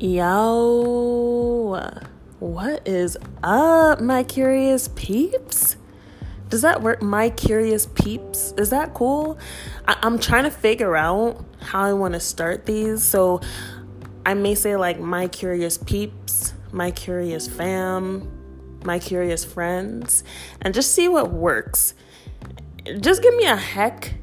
[0.00, 1.90] Yo,
[2.38, 5.74] what is up, my curious peeps?
[6.48, 7.02] Does that work?
[7.02, 8.54] My curious peeps?
[8.56, 9.40] Is that cool?
[9.88, 13.02] I- am trying to figure out how I want to start these.
[13.02, 13.40] So
[14.24, 18.30] I may say, like, my curious peeps, my curious fam,
[18.84, 20.22] my curious friends,
[20.62, 21.94] and just see what works.
[23.00, 24.14] Just give me a heck,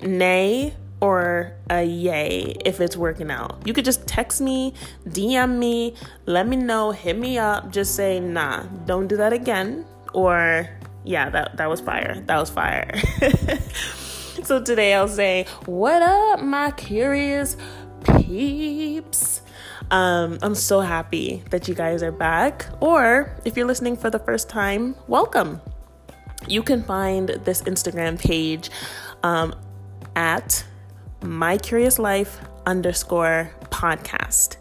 [0.00, 3.60] nay, or a yay if it's working out.
[3.64, 4.74] You could just text me,
[5.06, 5.94] DM me,
[6.26, 9.84] let me know, hit me up, just say, nah, don't do that again.
[10.12, 10.68] Or,
[11.04, 12.20] yeah, that, that was fire.
[12.26, 12.90] That was fire.
[14.42, 17.56] so today I'll say, what up, my curious
[18.04, 19.42] peeps?
[19.90, 22.66] Um, I'm so happy that you guys are back.
[22.80, 25.60] Or if you're listening for the first time, welcome.
[26.46, 28.70] You can find this Instagram page
[29.22, 29.54] um,
[30.14, 30.64] at
[31.22, 34.56] my curious life underscore podcast.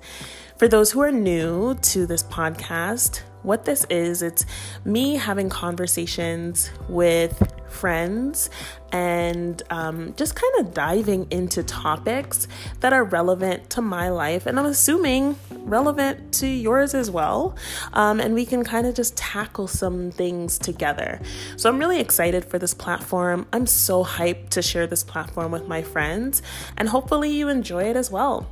[0.57, 4.45] For those who are new to this podcast, what this is, it's
[4.85, 8.49] me having conversations with friends
[8.91, 12.47] and um, just kind of diving into topics
[12.79, 17.55] that are relevant to my life and I'm assuming relevant to yours as well.
[17.93, 21.19] Um, and we can kind of just tackle some things together.
[21.57, 23.45] So I'm really excited for this platform.
[23.53, 26.41] I'm so hyped to share this platform with my friends,
[26.77, 28.47] and hopefully you enjoy it as well.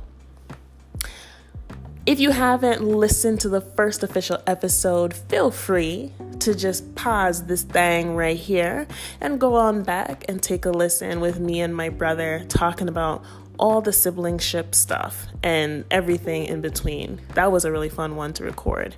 [2.06, 7.64] If you haven't listened to the first official episode, feel free to just pause this
[7.64, 8.86] thing right here
[9.20, 13.24] and go on back and take a listen with me and my brother talking about
[13.58, 17.20] all the siblingship stuff and everything in between.
[17.34, 18.94] That was a really fun one to record.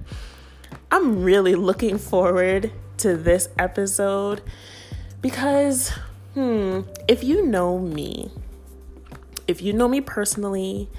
[0.90, 4.42] I'm really looking forward to this episode
[5.22, 5.94] because,
[6.34, 8.30] hmm, if you know me,
[9.46, 10.90] if you know me personally,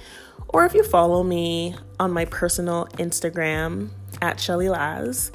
[0.52, 5.30] or if you follow me on my personal Instagram at Shelly Laz,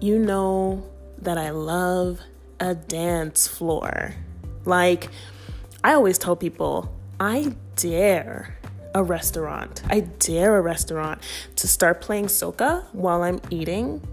[0.00, 0.86] you know
[1.18, 2.20] that I love
[2.58, 4.14] a dance floor.
[4.64, 5.08] Like,
[5.82, 8.56] I always tell people, I dare
[8.94, 11.22] a restaurant, I dare a restaurant
[11.56, 14.06] to start playing soca while I'm eating.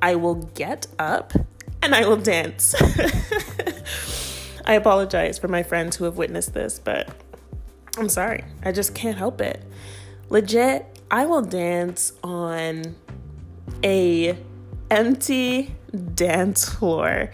[0.00, 1.34] I will get up
[1.82, 2.74] and I will dance.
[4.66, 7.08] I apologize for my friends who have witnessed this, but
[7.96, 8.44] I'm sorry.
[8.62, 9.62] I just can't help it.
[10.28, 12.96] Legit, I will dance on
[13.84, 14.36] a
[14.90, 15.74] empty
[16.14, 17.30] dance floor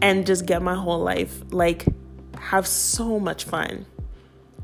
[0.00, 1.84] and just get my whole life like
[2.38, 3.84] have so much fun.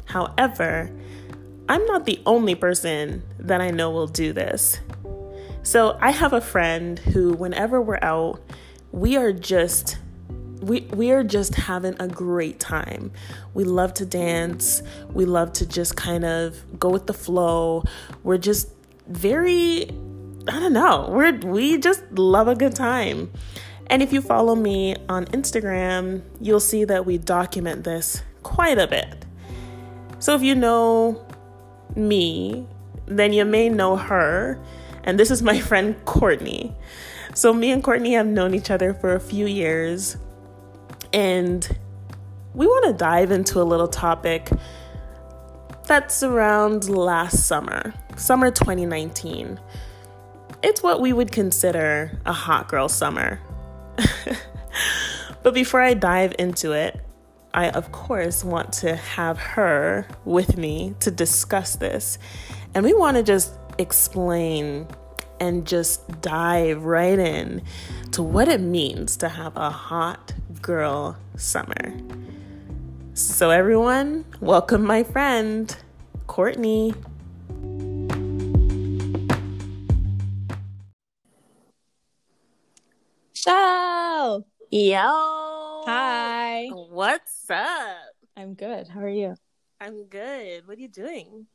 [0.06, 0.90] However,
[1.68, 4.80] I'm not the only person that I know will do this.
[5.62, 8.40] So, I have a friend who whenever we're out,
[8.92, 9.98] we are just
[10.66, 13.12] we we are just having a great time.
[13.54, 14.82] We love to dance.
[15.12, 17.84] We love to just kind of go with the flow.
[18.24, 18.70] We're just
[19.06, 19.88] very
[20.48, 21.08] I don't know.
[21.10, 23.30] We're we just love a good time.
[23.86, 28.88] And if you follow me on Instagram, you'll see that we document this quite a
[28.88, 29.24] bit.
[30.18, 31.24] So if you know
[31.94, 32.66] me,
[33.06, 34.60] then you may know her.
[35.04, 36.74] And this is my friend Courtney.
[37.34, 40.16] So me and Courtney have known each other for a few years.
[41.12, 41.78] And
[42.54, 44.50] we want to dive into a little topic
[45.86, 49.60] that's around last summer, summer 2019.
[50.62, 53.40] It's what we would consider a hot girl summer.
[55.44, 57.00] but before I dive into it,
[57.54, 62.18] I, of course, want to have her with me to discuss this.
[62.74, 64.88] And we want to just explain
[65.38, 67.62] and just dive right in
[68.10, 70.32] to what it means to have a hot
[70.66, 71.94] girl summer.
[73.14, 75.74] So, everyone, welcome my friend,
[76.26, 76.92] Courtney.
[83.32, 84.44] Shell!
[84.72, 85.84] Yo!
[85.86, 86.66] Hi!
[86.72, 87.68] What's up?
[88.36, 88.88] I'm good.
[88.88, 89.36] How are you?
[89.80, 90.66] I'm good.
[90.66, 91.46] What are you doing?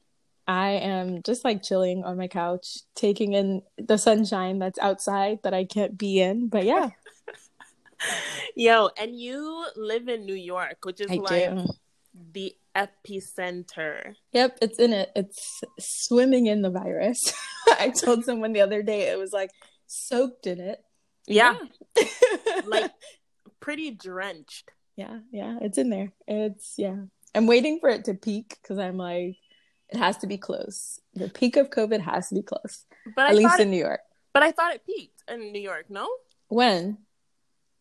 [0.48, 5.54] I am just like chilling on my couch, taking in the sunshine that's outside that
[5.54, 6.48] I can't be in.
[6.48, 6.92] But yeah.
[8.56, 11.65] Yo, and you live in New York, which is I like do.
[12.33, 14.15] the epicenter.
[14.33, 15.12] Yep, it's in it.
[15.15, 17.19] It's swimming in the virus.
[17.80, 19.51] I told someone the other day it was like
[19.88, 20.83] soaked in it.
[21.27, 21.56] Yeah,
[21.98, 22.03] Yeah.
[22.65, 22.92] like
[23.59, 24.71] pretty drenched.
[24.95, 26.12] yeah, yeah, it's in there.
[26.27, 26.95] It's yeah.
[27.36, 29.38] I'm waiting for it to peak because I'm like,
[29.89, 31.00] it has to be close.
[31.13, 33.77] The peak of COVID has to be close, But I at least in it, New
[33.77, 34.01] York.
[34.33, 35.86] but I thought it peaked in New York.
[35.89, 36.09] No,
[36.48, 36.98] When?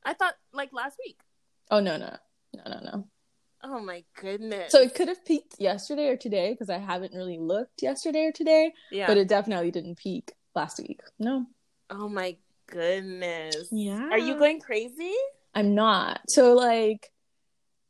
[0.05, 1.21] I thought like last week.
[1.71, 2.17] Oh no, no,
[2.55, 3.09] no, no, no.
[3.63, 4.73] Oh my goodness.
[4.73, 8.33] So it could have peaked yesterday or today because I haven't really looked yesterday or
[8.33, 9.07] today, yeah.
[9.07, 11.01] but it definitely didn't peak last week.
[11.19, 11.47] No.
[11.91, 12.37] oh my
[12.67, 13.69] goodness.
[13.71, 14.09] Yeah.
[14.11, 15.15] Are you going crazy?
[15.55, 16.21] I'm not.
[16.29, 17.11] So like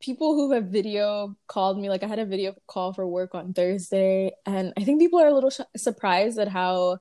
[0.01, 3.53] people who have video called me like I had a video call for work on
[3.53, 6.99] Thursday and I think people are a little sh- surprised at how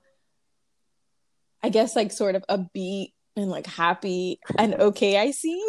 [1.63, 5.65] I guess like sort of upbeat and like happy and okay I seem.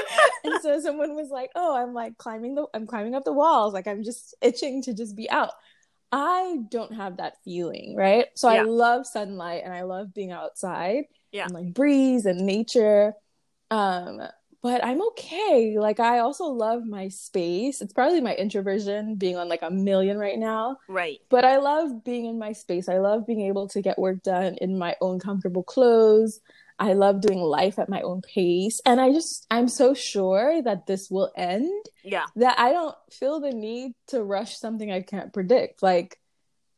[0.44, 3.72] and so someone was like, "Oh, I'm like climbing the I'm climbing up the walls.
[3.74, 5.52] Like I'm just itching to just be out."
[6.14, 8.26] I don't have that feeling, right?
[8.34, 8.60] So Yeah.
[8.60, 11.44] I love sunlight and I love being outside Yeah.
[11.44, 13.14] and like breeze and nature.
[13.70, 14.20] Um,
[14.62, 15.76] but I'm okay.
[15.78, 17.80] Like I also love my space.
[17.80, 21.18] It's probably my introversion being on like a million right now, Right.
[21.30, 22.90] but I love being in my space.
[22.90, 26.40] I love being able to get work done in my own comfortable clothes.
[26.82, 28.80] I love doing life at my own pace.
[28.84, 32.26] And I just I'm so sure that this will end Yeah.
[32.36, 35.82] that I don't feel the need to rush something I can't predict.
[35.82, 36.18] Like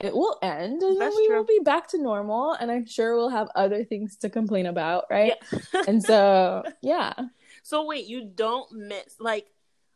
[0.01, 1.39] it will end and then we true.
[1.39, 5.05] will be back to normal and I'm sure we'll have other things to complain about,
[5.09, 5.33] right?
[5.51, 5.83] Yeah.
[5.89, 7.15] and so, yeah.
[7.63, 9.47] so wait, you don't miss like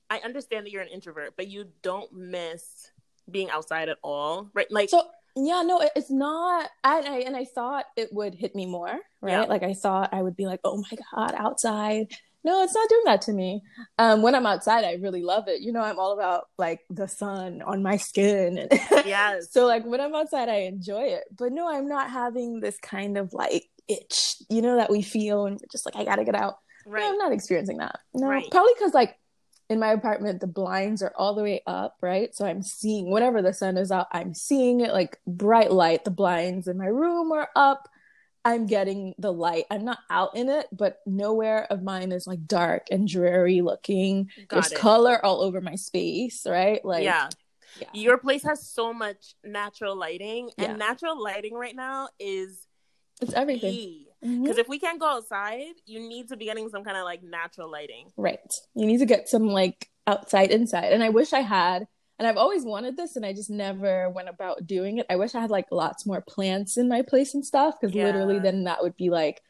[0.09, 2.91] I understand that you're an introvert, but you don't miss
[3.31, 4.71] being outside at all, right?
[4.71, 5.03] Like So,
[5.47, 8.99] yeah, no, it- it's not and I and I thought it would hit me more,
[9.21, 9.33] right?
[9.33, 9.43] Yeah.
[9.45, 12.09] Like I thought I would be like, "Oh my god, outside."
[12.45, 13.63] No, it's not doing that to me.
[13.99, 15.61] Um when I'm outside, I really love it.
[15.61, 18.71] You know, I'm all about like the sun on my skin and
[19.07, 19.51] yes.
[19.51, 21.25] So like when I'm outside, I enjoy it.
[21.37, 25.47] But no, I'm not having this kind of like itch, you know, that we feel
[25.47, 26.57] and we're just like, I gotta get out.
[26.87, 27.01] right.
[27.03, 27.99] No, I'm not experiencing that.
[28.15, 28.49] No, Right.
[28.51, 29.17] probably because like
[29.71, 32.35] in my apartment, the blinds are all the way up, right?
[32.35, 36.05] So I'm seeing whenever the sun is out, I'm seeing it like bright light.
[36.05, 37.89] The blinds in my room are up.
[38.45, 39.65] I'm getting the light.
[39.71, 44.31] I'm not out in it, but nowhere of mine is like dark and dreary looking.
[44.49, 44.79] Got There's it.
[44.79, 46.83] color all over my space, right?
[46.83, 47.29] Like yeah.
[47.79, 47.89] yeah.
[47.93, 50.71] Your place has so much natural lighting, Yeah.
[50.71, 52.67] and natural lighting right now is
[53.21, 53.73] it's everything.
[53.73, 54.08] key.
[54.25, 54.43] Mhm.
[54.43, 57.23] Because if we can't go outside, you need to be getting some kind of like
[57.23, 58.13] natural lighting.
[58.17, 58.53] Right.
[58.75, 60.93] You need to get some like outside inside.
[60.93, 61.87] And I wish I had,
[62.19, 65.07] and I've always wanted this and I just never went about doing it.
[65.09, 68.07] I wish I had like lots more plants in my place and stuff because Yeah.
[68.07, 69.41] literally then that would be like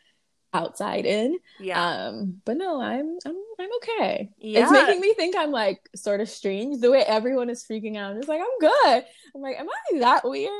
[0.54, 1.38] outside in.
[1.60, 1.82] Yeah.
[2.08, 4.30] Um but no, I'm I'm I'm okay.
[4.38, 4.62] Yeah.
[4.64, 8.10] It's making me think I'm like sort of strange the way everyone is freaking out.
[8.12, 9.04] I'm just like I'm good.
[9.34, 10.50] I'm like am I that weird?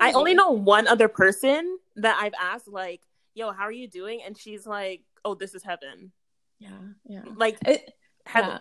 [0.00, 3.00] I only know one other person that I've asked, like,
[3.36, 4.22] yo, how are you doing?
[4.24, 6.10] And she's like, oh, this is heaven.
[6.58, 6.70] Yeah,
[7.04, 7.22] yeah.
[7.36, 7.92] Like, It,
[8.24, 8.50] heaven.
[8.50, 8.58] Yeah.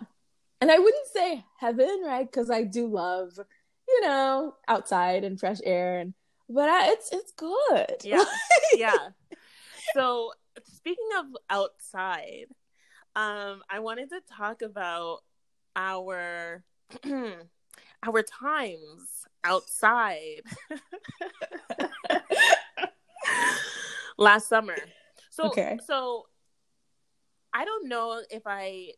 [0.61, 2.29] And I wouldn't say heaven, right?
[2.29, 3.39] Because I do love,
[3.87, 6.13] you know, outside and fresh air, and
[6.49, 7.95] but I, it's it's good.
[8.03, 8.23] Yeah.
[8.75, 9.09] yeah.
[9.93, 10.31] So
[10.63, 12.47] speaking of outside,
[13.15, 15.19] um, I wanted to talk about
[15.75, 16.63] our
[17.05, 20.41] our times outside
[24.17, 24.75] last summer.
[25.29, 25.77] So Okay.
[25.85, 26.25] so
[27.53, 28.91] I don't know if I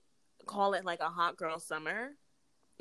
[0.45, 2.11] call it like a hot girl summer,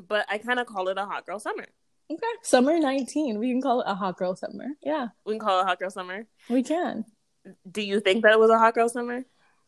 [0.09, 1.67] but I kind of call it a hot girl summer.
[2.11, 2.27] okay.
[2.43, 3.39] Summer 19.
[3.39, 4.67] We can call it a hot girl summer.
[4.83, 6.27] Yeah, We can call it a hot girl summer.
[6.49, 7.05] we can.
[7.71, 9.25] Do you think that it was a hot girl summer?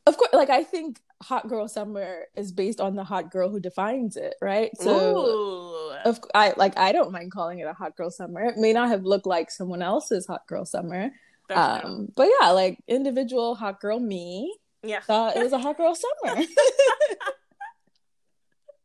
[0.06, 3.60] Of course, like I think hot girl summer is based on the hot girl who
[3.60, 4.70] defines it, right?
[4.80, 5.92] So Ooh.
[6.06, 8.42] of I like I don't mind calling it a hot girl summer.
[8.44, 11.10] It may not have looked like someone else's hot girl summer.
[11.48, 11.90] That's true.
[11.90, 15.00] Um, but yeah, like individual hot girl me yeah.
[15.00, 16.42] thought it was a hot girl summer.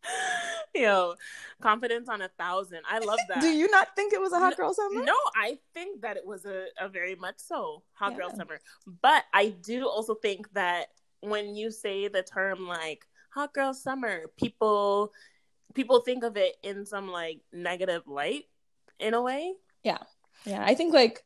[0.76, 1.14] Yo,
[1.62, 2.80] confidence on a thousand.
[2.90, 3.42] I love that.
[3.42, 5.04] Do you not think it was a hot girl summer?
[5.04, 8.60] No, I think that it was a, a very much so hot girl summer.
[9.02, 10.88] But I do also think that
[11.22, 15.14] when you say the term like hot girl summer, people
[15.74, 18.46] people think of it in some like negative light
[19.00, 19.54] in a way.
[19.84, 20.00] Yeah.
[20.46, 21.24] Yeah, I think like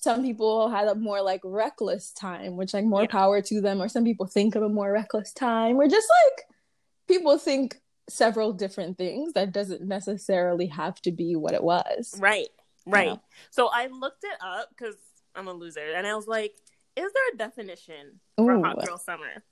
[0.00, 3.08] some people had a more like reckless time, which like more Yeah.
[3.08, 6.46] power to them, or some people think of a more reckless time, or just like
[7.06, 12.16] people think several different things that doesn't necessarily have to be what it was.
[12.18, 12.48] Right.
[12.86, 13.08] Right.
[13.08, 13.16] Yeah.
[13.50, 14.96] So I looked it up because
[15.36, 16.54] I'm a loser and I was like,
[16.96, 18.62] is there a definition for Ooh.
[18.62, 19.44] hot girl summer?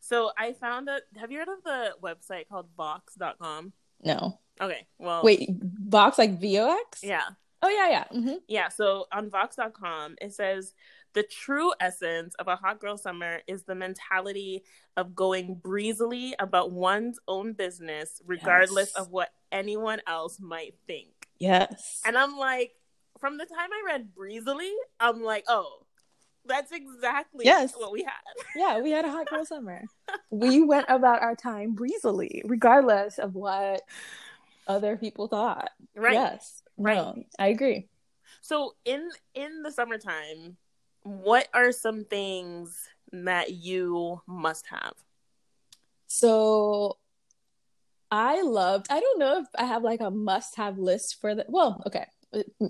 [0.00, 3.72] So I found that have you heard of the website called Vox.com?
[4.04, 4.86] No, Okay.
[4.98, 7.02] Well wait, box like VOX?
[7.02, 7.24] Yeah.
[7.66, 8.04] Oh yeah, yeah.
[8.20, 8.68] hmm Yeah.
[8.68, 10.72] So on Vox.com it says
[11.14, 14.62] the true essence of a hot girl summer is the mentality
[14.96, 19.02] of going breezily about one's own business, regardless Yes.
[19.02, 21.08] of what anyone else might think.
[21.38, 22.02] Yes.
[22.04, 22.72] And I'm like,
[23.18, 24.70] from the time I read breezily,
[25.00, 25.86] I'm like, oh,
[26.44, 27.72] That's exactly Yes.
[27.76, 28.12] what we had.
[28.54, 29.82] Yeah, we had a hot girl summer.
[30.30, 33.82] we went about our time breezily, regardless of what
[34.68, 35.70] other people thought.
[35.96, 36.12] Right.
[36.12, 36.62] Yes.
[36.76, 36.96] Right.
[36.96, 37.88] No, I agree.
[38.42, 40.56] So in in the summertime,
[41.02, 44.94] what are some things that you must have?
[46.06, 46.98] So
[48.10, 51.44] I loved, I don't know if I have like a must have list for the,
[51.48, 52.06] well, okay,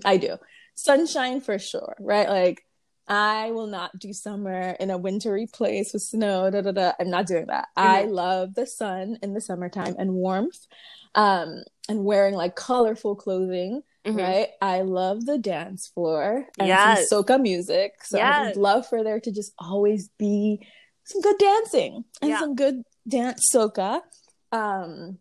[0.03, 0.37] I do.
[0.75, 2.27] Sunshine for sure, right?
[2.27, 2.63] Like,
[3.07, 6.49] I will not do summer in a wintry place with snow.
[6.49, 6.91] Da, da, da.
[6.99, 7.69] I'm not doing that.
[7.77, 8.11] I Mhm.
[8.11, 10.67] love the sun in the summertime and warmth,
[11.15, 13.83] um, and wearing like colorful clothing.
[14.07, 14.17] Mhm.
[14.17, 17.09] Right, I love the dance floor and Yes.
[17.09, 18.03] some soca music.
[18.03, 20.65] So I would love for there to just always be
[21.03, 22.39] some good dancing and Yeah.
[22.39, 24.01] some good dance soca.
[24.51, 25.19] Um,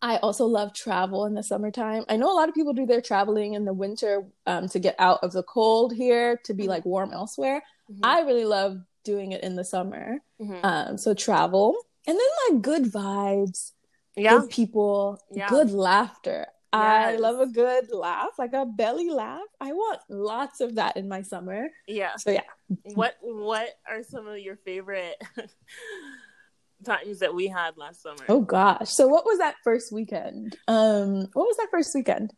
[0.00, 2.04] I also love travel in the summertime.
[2.08, 4.94] I know a lot of people do their traveling in the winter um, to get
[4.98, 6.68] out of the cold here to be Mhm.
[6.68, 7.62] like warm elsewhere.
[7.90, 8.00] Mhm.
[8.04, 10.18] I really love doing it in the summer.
[10.40, 10.60] Mhm.
[10.64, 11.74] Um, so travel
[12.06, 13.72] and then like good vibes,
[14.16, 14.38] yeah.
[14.38, 15.48] good people, Yeah.
[15.48, 16.46] good laughter.
[16.72, 19.46] I love a good laugh, like a belly laugh.
[19.60, 21.68] I want lots of that in my summer.
[21.86, 22.16] Yeah.
[22.16, 22.42] So yeah.
[22.94, 25.16] What what are some of your favorite
[26.84, 28.24] times that we had last summer?
[28.28, 28.90] Oh gosh.
[28.90, 30.56] So what was that first weekend?
[30.68, 32.32] Um, what was that first weekend?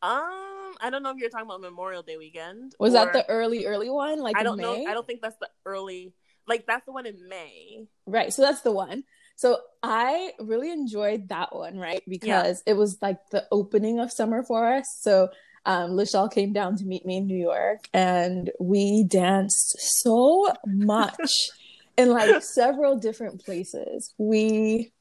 [0.00, 2.74] Um, I don't know if you're talking about Memorial Day weekend.
[2.78, 4.20] Was that the early, early one?
[4.20, 4.84] Like I don't know.
[4.86, 6.12] I don't think that's the early.
[6.46, 7.86] Like that's the one in May.
[8.06, 8.32] Right.
[8.32, 9.04] So that's the one.
[9.38, 12.02] So I really enjoyed that one, right?
[12.08, 14.84] Because it was like the opening of summer for us.
[15.00, 15.28] So
[15.64, 21.30] um Lachelle came down to meet me in New York and we danced so much
[21.96, 24.12] in like several different places.
[24.18, 24.92] We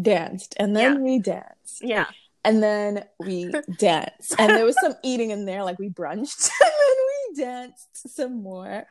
[0.00, 0.98] danced and then Yeah.
[1.00, 2.06] we danced Yeah.
[2.44, 6.72] and then we danced and there was some eating in there like we brunched and
[6.82, 8.86] then we danced some more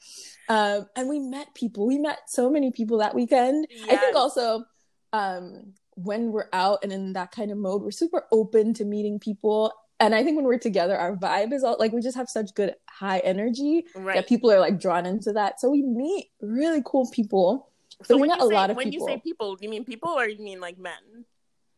[0.48, 4.64] um, and we met people we met so many people that weekend i think also
[5.14, 9.20] um, when we're out and in that kind of mode we're super open to meeting
[9.20, 12.28] people and i think when we're together our vibe is all like we just have
[12.28, 14.16] such good high energy Right.
[14.16, 17.70] that people are like drawn into that so we meet really cool people
[18.04, 18.84] so we when met a say, lot of people.
[18.86, 21.26] when people you say people, do you mean people or you mean like men?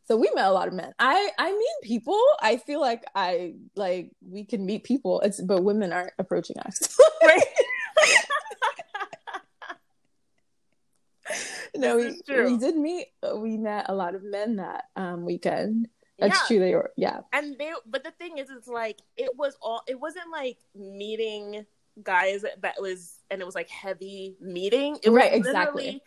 [0.07, 0.93] so we met a lot of men.
[0.97, 2.19] I I mean people.
[2.41, 5.19] I feel like I like we can meet people.
[5.21, 6.97] It's but women aren't approaching us.
[7.23, 7.43] Right.
[11.75, 13.07] no, we we did meet.
[13.35, 15.87] We met a lot of men that um weekend.
[16.19, 16.47] That's yeah.
[16.47, 16.59] true.
[16.59, 17.21] They were yeah.
[17.33, 19.81] And they, but the thing is, it's like it was all.
[19.87, 21.65] It wasn't like meeting
[22.01, 24.97] guys that was, and it was like heavy meeting.
[25.03, 26.01] It was Right, exactly.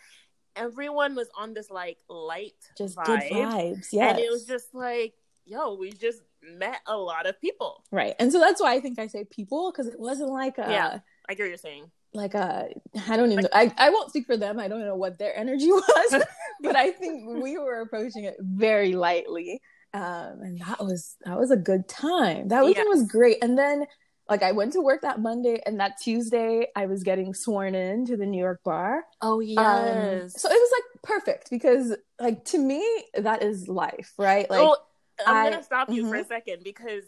[0.57, 3.89] Everyone was on this like light Just vibe, good vibes.
[3.93, 7.85] Yeah, and it was just like, yo, we just met a lot of people.
[7.91, 8.15] right.
[8.19, 10.99] And so that's why I think I say people because it wasn't like a Yeah.
[11.29, 11.91] I get what you're saying.
[12.15, 12.69] Like a
[13.09, 14.59] I don't even I, I won't speak for them.
[14.59, 16.23] I don't know what their energy was,
[16.63, 19.61] but I think we were approaching it very lightly.
[19.95, 22.49] Um and that was that was a good time.
[22.49, 23.39] That weekend was great.
[23.43, 23.87] And then
[24.29, 28.05] like I went to work that Monday and that Tuesday I was getting sworn in
[28.07, 29.05] to the New York bar.
[29.23, 32.85] Oh Um, so it was like perfect because like to me
[33.15, 34.49] that is life, right?
[34.51, 34.87] Like well,
[35.25, 36.29] I'm I- gonna stop you for a mhm.
[36.29, 37.05] second because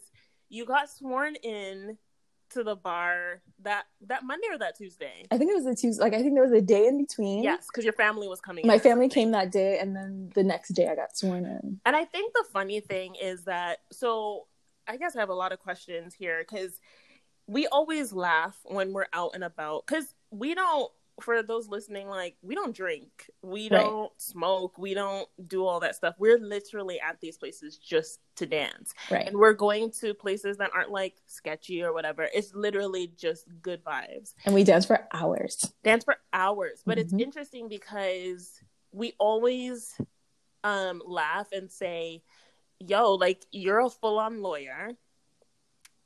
[0.48, 1.98] you got sworn in
[2.50, 5.26] to the bar that that Monday or that Tuesday.
[5.30, 6.02] I think it was a Tuesday.
[6.02, 7.42] Like I think there was a day in between.
[7.42, 8.66] Yes, because your family was coming.
[8.66, 11.80] My family came that day, and then the next day I got sworn in.
[11.84, 14.46] And I think the funny thing is that so
[14.86, 16.80] I guess I have a lot of questions here because
[17.46, 20.90] we always laugh when we're out and about because we don't.
[21.20, 23.82] For those listening, like we don't drink, we Right.
[23.84, 26.14] don't smoke, we don't do all that stuff.
[26.18, 29.26] We're literally at these places just to dance, Right.
[29.26, 32.28] and we're going to places that aren't like sketchy or whatever.
[32.34, 34.34] It's literally just good vibes.
[34.44, 35.72] And we dance for hours.
[35.82, 37.20] dance for hours but it's Mhm.
[37.22, 38.60] interesting because
[38.92, 39.96] we always
[40.64, 42.22] um laugh and say
[42.78, 44.90] yo like you're a full-on lawyer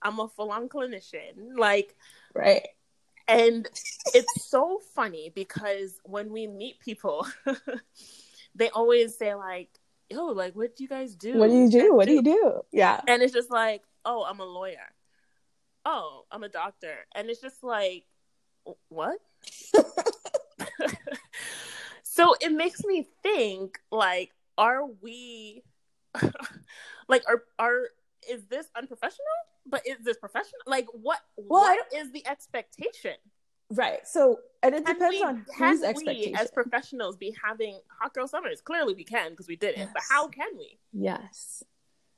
[0.02, 1.96] i'm a full-on clinician like
[2.34, 2.66] Right.
[3.28, 3.66] And
[4.14, 7.26] it's so funny because when we meet people
[8.54, 9.68] they always say like
[10.10, 11.94] yo like what do you guys do What do you do?
[11.94, 12.60] What do you do?
[12.72, 13.00] Yeah.
[13.08, 14.92] and it's just like oh i'm a lawyer
[15.84, 18.04] oh i'm a doctor and it's just like
[18.88, 19.18] what
[22.02, 25.62] so it makes me think like are we
[27.08, 27.88] like are are
[28.30, 29.26] is this unprofessional
[29.66, 33.14] but is this professional like what Well, what is the expectation
[33.70, 34.06] Right.
[34.06, 38.12] So, and it Can depends we- on can whose we as professionals be having hot
[38.12, 41.62] girl summers clearly we can because we did it but how can we yes.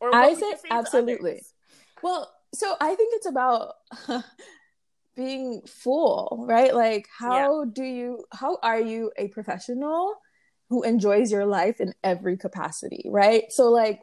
[0.01, 1.43] or I say absolutely.
[2.03, 3.75] Well, so I think it's about
[5.17, 6.75] being full, right?
[6.75, 7.71] Like how yeah.
[7.73, 10.15] do you how are you a professional
[10.69, 13.45] who enjoys your life in every capacity, right?
[13.51, 14.01] So like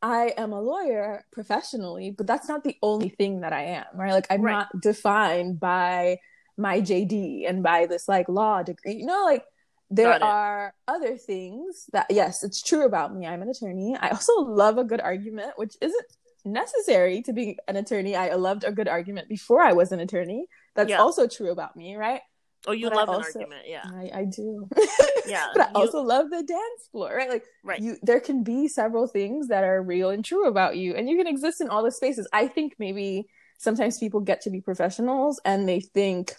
[0.00, 4.12] I am a lawyer professionally, but that's not the only thing that I am, right?
[4.12, 4.52] Like I'm right.
[4.52, 6.18] not defined by
[6.56, 8.94] my JD and by this like law degree.
[8.94, 9.44] You know, like
[9.90, 13.26] there are other things that yes, it's true about me.
[13.26, 13.96] I'm an attorney.
[14.00, 16.06] I also love a good argument, which isn't
[16.44, 18.14] necessary to be an attorney.
[18.14, 20.46] I loved a good argument before I was an attorney.
[20.74, 20.98] That's yeah.
[20.98, 22.20] also true about me, right?
[22.66, 23.84] Oh, you but love also, an argument, yeah.
[23.84, 24.68] I, I do.
[25.26, 25.48] yeah.
[25.54, 27.30] but I also love the dance floor, right?
[27.30, 27.80] Like right.
[27.80, 31.16] you there can be several things that are real and true about you and you
[31.16, 32.26] can exist in all the spaces.
[32.32, 36.34] I think maybe sometimes people get to be professionals and they think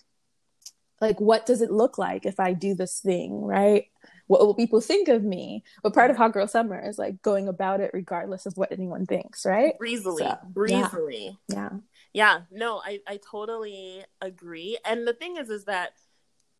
[1.01, 3.85] like what does it look like if I do this thing, right?
[4.27, 5.63] What will people think of me?
[5.81, 6.23] But part of mm-hmm.
[6.23, 9.77] Hot Girl Summer is like going about it regardless of what anyone thinks, right?
[9.79, 10.23] Breezily.
[10.23, 11.37] So, breezily.
[11.47, 11.55] Yeah.
[11.55, 11.69] yeah.
[12.11, 12.39] Yeah.
[12.51, 14.77] No, I, I totally agree.
[14.85, 15.93] And the thing is is that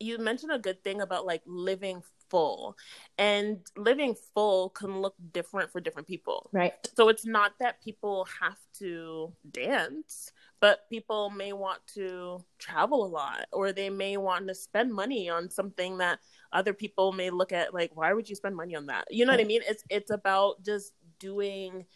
[0.00, 2.76] you mentioned a good thing about like living full
[3.18, 6.48] and living full can look different for different people.
[6.52, 6.74] Right.
[6.96, 13.08] So it's not that people have to dance but people may want to travel a
[13.08, 16.20] lot or they may want to spend money on something that
[16.52, 19.06] other people may look at like why would you spend money on that?
[19.10, 19.62] You know what i mean?
[19.66, 21.86] It's it's about just doing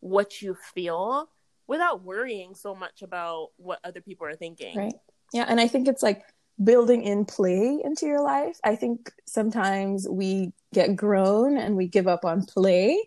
[0.00, 1.30] what you feel
[1.66, 4.76] without worrying so much about what other people are thinking.
[4.76, 4.94] Right.
[5.32, 6.24] Yeah and i think it's like
[6.62, 8.58] building in play into your life.
[8.64, 12.98] I think sometimes we get grown and we give up on play.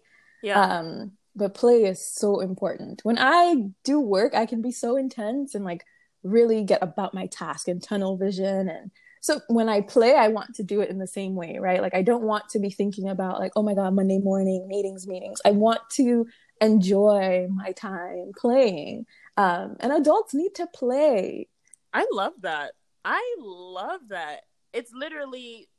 [0.41, 0.60] Yeah.
[0.60, 3.01] Um, but play is so important.
[3.03, 5.86] When I do work, I can be so intense and like
[6.24, 8.91] really get about my task and tunnel vision and
[9.24, 11.79] so when I play, I want to do it in the same way, right?
[11.79, 15.08] Like I don't want to be thinking about like, oh my god, Monday morning meetings,
[15.08, 15.39] meetings.
[15.46, 16.25] I want to
[16.60, 19.05] enjoy my time playing.
[19.38, 21.48] Um, and adults need to play.
[21.93, 22.72] I love that.
[23.03, 24.41] I love that.
[24.74, 25.70] It's literally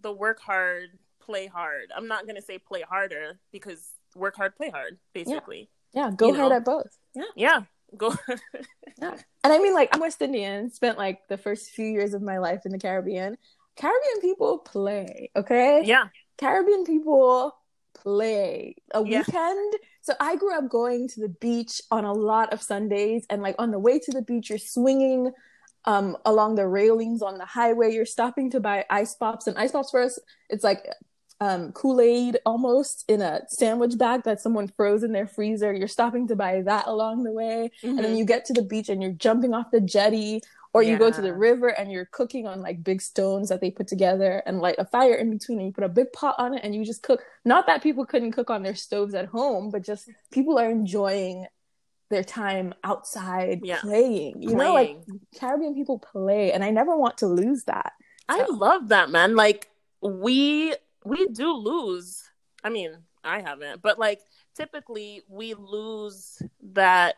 [0.00, 0.90] the work hard,
[1.20, 1.90] play hard.
[1.94, 5.68] I'm not gonna say play harder because work hard, play hard, basically.
[5.92, 6.14] Yeah, yeah.
[6.16, 6.56] go you hard know?
[6.56, 6.98] at both.
[7.14, 7.60] Yeah, yeah,
[7.96, 8.14] go.
[9.00, 10.70] yeah, and I mean, like, I'm West Indian.
[10.70, 13.36] Spent like the first few years of my life in the Caribbean.
[13.76, 15.82] Caribbean people play, okay?
[15.84, 16.04] Yeah.
[16.38, 17.54] Caribbean people
[17.94, 19.18] play a yeah.
[19.26, 19.74] weekend.
[20.02, 23.56] So I grew up going to the beach on a lot of Sundays, and like
[23.58, 25.32] on the way to the beach, you're swinging
[25.84, 27.92] um, along the railings on the highway.
[27.92, 30.18] You're stopping to buy ice pops, and ice pops for us,
[30.48, 30.86] it's like
[31.40, 35.72] um, Kool Aid almost in a sandwich bag that someone froze in their freezer.
[35.72, 37.88] You're stopping to buy that along the way, mm-hmm.
[37.88, 38.16] and then mm-hmm.
[38.16, 40.40] you get to the beach and you're jumping off the jetty,
[40.72, 40.98] or you yeah.
[40.98, 44.42] go to the river and you're cooking on like big stones that they put together
[44.44, 46.74] and light a fire in between, and you put a big pot on it and
[46.74, 47.22] you just cook.
[47.44, 51.46] Not that people couldn't cook on their stoves at home, but just people are enjoying
[52.10, 53.80] their time outside yeah.
[53.80, 54.42] playing.
[54.42, 54.58] You playing.
[54.58, 55.04] know, like
[55.38, 57.92] Caribbean people play, and I never want to lose that.
[58.30, 58.40] So.
[58.40, 59.36] I love that, man.
[59.36, 62.22] Like we we do lose.
[62.62, 64.20] I mean, I haven't, but like
[64.54, 66.40] typically we lose
[66.72, 67.16] that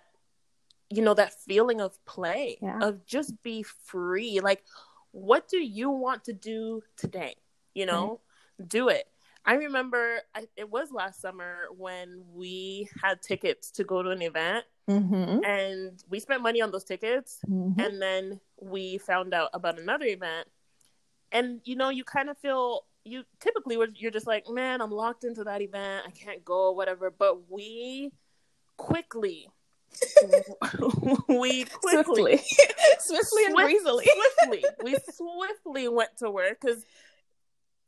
[0.89, 2.79] you know that feeling of play yeah.
[2.81, 4.63] of just be free like
[5.11, 7.35] what do you want to do today
[7.75, 8.21] you know
[8.61, 8.69] right.
[8.69, 9.09] do it
[9.47, 14.21] I remember I, it was last summer when we had tickets to go to an
[14.21, 15.45] event, mm-hmm.
[15.45, 17.81] and we spent money on those tickets, mm-hmm.
[17.81, 20.49] and then we found out about another event,
[21.33, 25.25] and you know, you kind of feel you typically you're just like, man, I'm locked
[25.25, 27.11] into that event, I can't go, whatever.
[27.11, 28.13] But we
[28.77, 29.49] quickly
[31.29, 32.41] we quickly, swiftly,
[32.99, 36.85] swiftly and breezily, swiftly, we swiftly went to work because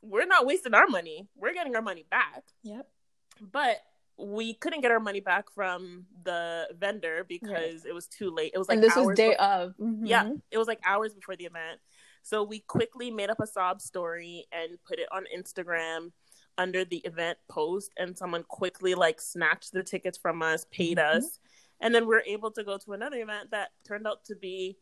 [0.02, 1.28] we're not wasting our money.
[1.36, 2.44] We're getting our money back.
[2.62, 2.88] Yep.
[3.52, 3.76] But
[4.18, 8.52] we couldn't get our money back from the vendor because it was too late.
[8.54, 9.74] It was like and this was day before, of.
[9.80, 10.06] Mm-hmm.
[10.06, 11.80] Yeah, it was like hours before the event.
[12.22, 16.12] So we quickly made up a sob story and put it on Instagram
[16.58, 21.18] under the event post, and someone quickly like snatched the tickets from us, paid mm-hmm.
[21.18, 21.38] us,
[21.80, 24.76] and then we are able to go to another event that turned out to be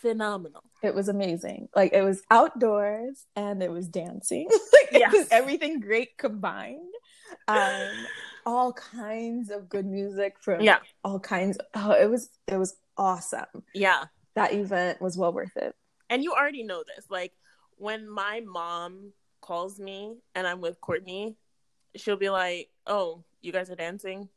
[0.00, 0.62] phenomenal.
[0.82, 1.68] It was amazing.
[1.74, 4.48] Like it was outdoors and it was dancing.
[4.72, 5.14] like yes.
[5.14, 6.94] it was everything great combined.
[7.48, 7.88] Um
[8.44, 10.78] all kinds of good music from yeah.
[11.04, 13.62] all kinds of, oh it was it was awesome.
[13.74, 14.04] Yeah.
[14.34, 15.74] That event was well worth it.
[16.10, 17.06] And you already know this.
[17.10, 17.32] Like
[17.76, 21.36] when my mom calls me and I'm with Courtney,
[21.96, 24.28] she'll be like, "Oh, you guys are dancing."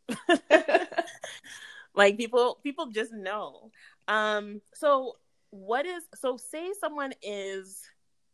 [1.96, 3.72] like people people just know.
[4.08, 5.14] Um so
[5.52, 7.82] what is so say someone is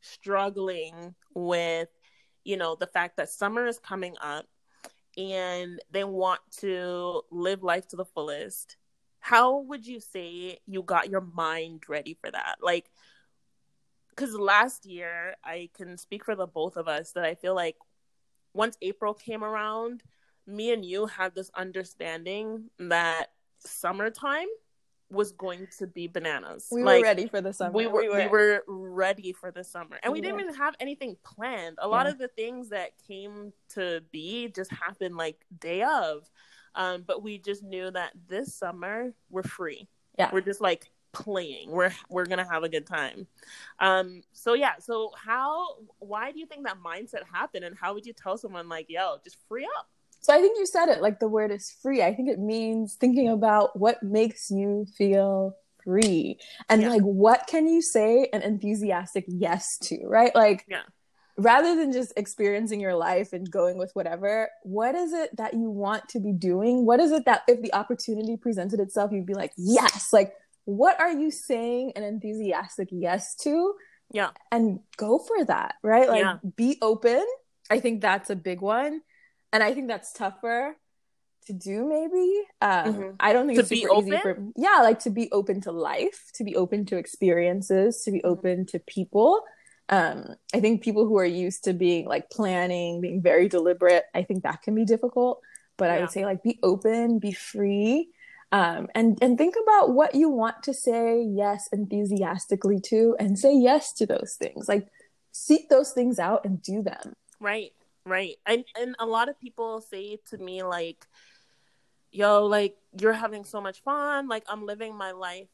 [0.01, 1.89] struggling with
[2.43, 4.45] you know the fact that summer is coming up
[5.21, 8.77] and they want to live life to the fullest
[9.21, 12.55] how would you say you got your mind ready for that?
[12.61, 12.91] Like,
[14.09, 17.77] because last year, I can speak for the both of us that I feel like
[18.53, 20.03] once April came around,
[20.47, 23.27] me and you had this understanding that
[23.59, 24.47] summertime
[25.11, 26.67] was going to be bananas.
[26.71, 27.71] We like, were ready for the summer.
[27.71, 29.99] We were, we were, we were ready for the summer.
[30.01, 31.77] And we, We didn't even have anything planned.
[31.79, 32.13] A lot Yeah.
[32.13, 36.29] of the things that came to be just happened like day of.
[36.75, 39.87] Um, but we just knew that this summer we're free.
[40.17, 40.29] Yeah.
[40.31, 41.69] We're just like playing.
[41.71, 43.27] We're we're gonna have a good time.
[43.79, 48.05] Um, so yeah, so how why do you think that mindset happened and how would
[48.05, 49.89] you tell someone like, yo, just free up?
[50.21, 52.01] So I think you said it like the word is free.
[52.03, 56.37] I think it means thinking about what makes you feel free
[56.69, 56.89] and Yeah.
[56.89, 60.33] like what can you say an enthusiastic yes to, right?
[60.35, 60.83] Like Yeah.
[61.37, 65.71] rather than just experiencing your life and going with whatever, what is it that you
[65.71, 66.85] want to be doing?
[66.85, 70.33] What is it that if the opportunity presented itself, you'd be like, yes, like
[70.65, 73.73] what are you saying an enthusiastic yes to?
[74.13, 74.31] Yeah.
[74.51, 76.07] and go for that, right?
[76.09, 76.37] Like Yeah.
[76.57, 77.25] be open.
[77.69, 79.01] I think that's a big one.
[79.53, 80.75] And I think that's tougher
[81.47, 82.43] to do maybe.
[82.61, 83.15] Um Mhm.
[83.19, 84.53] I don't think To it's be super easy open?
[84.53, 88.19] for yeah, like to be open to life, to be open to experiences, to be
[88.19, 88.27] Mm-hmm.
[88.27, 89.43] open to people.
[89.89, 94.23] Um I think people who are used to being like planning, being very deliberate, I
[94.23, 95.41] think that can be difficult.
[95.77, 98.09] But I would say like be open, be free.
[98.53, 103.55] Um, and and think about what you want to say yes enthusiastically to, and say
[103.55, 104.67] yes to those things.
[104.67, 104.87] Like
[105.31, 107.13] seek those things out and do them.
[107.39, 107.71] Right,
[108.05, 108.35] right.
[108.45, 111.05] And and a lot of people say to me like,
[112.11, 114.27] "Yo, like you're having so much fun.
[114.27, 115.49] Like I'm living my life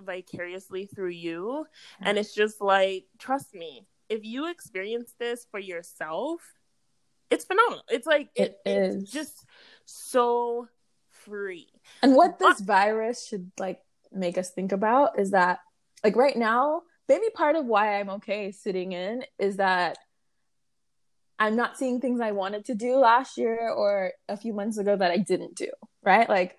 [0.00, 1.66] vicariously through you."
[2.00, 6.40] And it's just like, trust me, if you experience this for yourself,
[7.30, 7.84] it's phenomenal.
[7.88, 9.10] It's like It it's is.
[9.10, 9.46] just
[9.84, 10.68] so
[11.10, 11.68] free.
[12.02, 15.60] And what this virus should like make us think about is that
[16.04, 19.98] like right now, maybe part of why I'm okay sitting in is that
[21.42, 24.94] I'm not seeing things I wanted to do last year or a few months ago
[24.96, 25.70] that I didn't do,
[26.02, 26.28] right?
[26.28, 26.56] Like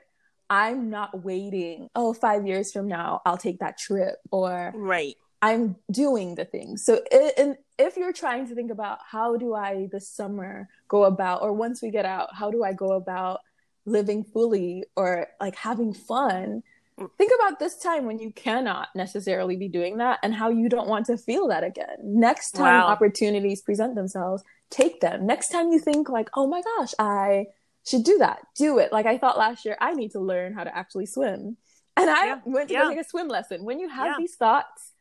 [0.50, 5.16] I'm not waiting, oh, five years from now, I'll take that trip or Right.
[5.42, 6.84] I'm doing the things.
[6.86, 11.06] So, i- and if you're trying to think about how do I this summer go
[11.06, 13.40] about, or once we get out, how do I go about
[13.86, 16.64] living fully or like having fun?
[17.00, 17.10] Mm.
[17.18, 20.88] Think about this time when you cannot necessarily be doing that and how you don't
[20.88, 21.98] want to feel that again.
[22.04, 22.88] Next time Wow.
[22.88, 24.44] opportunities present themselves,
[24.74, 25.26] take them.
[25.26, 27.46] Next time you think like, oh my gosh, I
[27.86, 28.92] should do that, do it.
[28.92, 31.58] Like I thought last year, I need to learn how to actually swim.
[31.96, 32.40] And I Yeah.
[32.46, 32.90] went to Yeah.
[32.90, 33.64] take a swim lesson.
[33.64, 34.16] When you have Yeah.
[34.18, 34.94] these thoughts,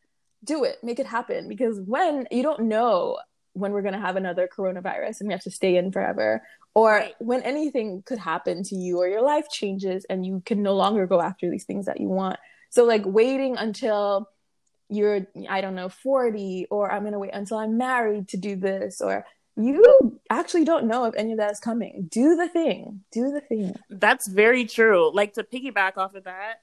[0.44, 1.48] do it, make it happen.
[1.48, 3.18] Because when you don't know
[3.54, 6.42] when we're going to have another coronavirus and we have to stay in forever,
[6.74, 7.14] or Right.
[7.18, 11.06] when anything could happen to you or your life changes and you can no longer
[11.06, 12.38] go after these things that you want.
[12.70, 14.28] So, like, waiting until
[14.88, 18.56] you're, I don't know, 40, or I'm going to wait until I'm married to do
[18.56, 22.08] this, or you actually don't know if any of that is coming.
[22.10, 23.04] Do the thing.
[23.12, 23.74] Do the thing.
[23.90, 25.12] That's very true.
[25.14, 26.62] Like to piggyback off of that,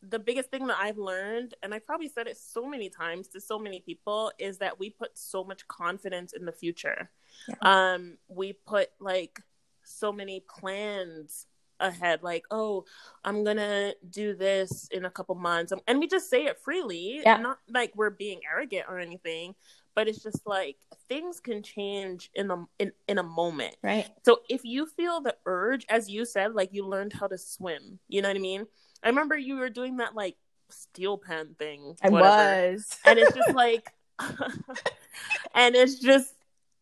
[0.00, 3.40] the biggest thing that I've learned, and I've probably said it so many times to
[3.40, 7.10] so many people, is that we put so much confidence in the future.
[7.48, 7.54] Yeah.
[7.94, 9.40] Um, we put like
[9.82, 11.46] so many plans
[11.80, 12.84] ahead, like, oh,
[13.24, 17.38] I'm gonna do this in a couple months, and we just say it freely, Yeah.
[17.38, 19.54] not like we're being arrogant or anything.
[19.94, 20.76] But it's just like
[21.08, 23.76] things can change in a in, in a moment.
[23.82, 24.08] Right.
[24.24, 27.98] So if you feel the urge, as you said, like you learned how to swim,
[28.08, 28.66] you know what I mean?
[29.02, 30.36] I remember you were doing that like
[30.70, 31.96] steel pan thing.
[32.02, 32.72] I whatever.
[32.72, 32.98] was.
[33.06, 33.92] And it's just like,
[35.54, 36.34] and it's just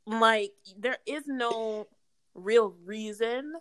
[0.07, 1.87] like, there is no
[2.35, 3.53] real reason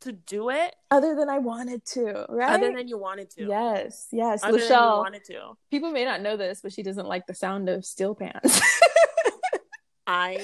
[0.00, 2.50] to do it Other than I wanted to, right?
[2.50, 3.46] other than you wanted to.
[3.46, 4.42] Yes, yes.
[4.44, 5.56] Other Lachelle, wanted to.
[5.70, 8.60] people may not know this, but she doesn't like the sound of steel pans.
[10.06, 10.38] I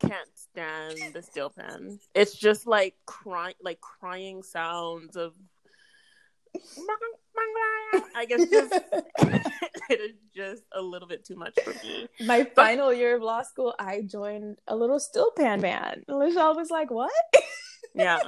[0.00, 1.98] can't stand the steel pan.
[2.14, 5.34] It's just like crying, like crying sounds of.
[8.16, 8.72] I guess just
[9.90, 12.08] it is just a little bit too much for me.
[12.24, 16.04] My final year of law school, I joined a little steel pan band.
[16.08, 17.10] And Lachelle was like, "What?"
[17.94, 18.20] Yeah.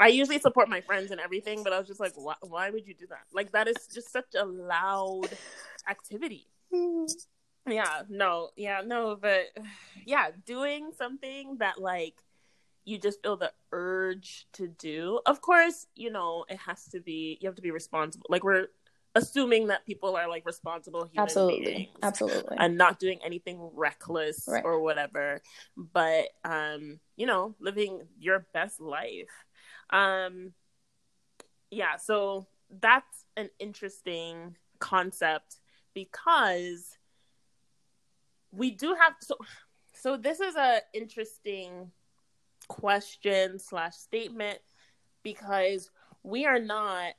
[0.00, 2.86] I usually support my friends and everything, but I was just like, why, why would
[2.86, 3.24] you do that?
[3.32, 5.36] Like, that is just such a loud
[5.88, 6.48] activity.
[7.66, 9.46] Yeah, no, yeah, no, but
[10.06, 12.14] yeah, doing something that like
[12.84, 15.20] you just feel the urge to do.
[15.26, 18.26] Of course, you know, it has to be you have to be responsible.
[18.28, 18.68] Like we're
[19.14, 22.56] assuming that people are like responsible human Absolutely, beings absolutely.
[22.58, 24.64] and not doing anything reckless Right.
[24.64, 25.42] or whatever,
[25.76, 29.28] but um, you know, living your best life.
[29.92, 30.52] Um
[31.70, 32.46] yeah, so
[32.80, 35.56] that's an interesting concept
[35.94, 36.96] because
[38.52, 39.36] we do have so
[39.92, 41.90] so this is a interesting
[42.68, 44.58] question slash statement
[45.22, 45.90] because
[46.22, 47.12] we are not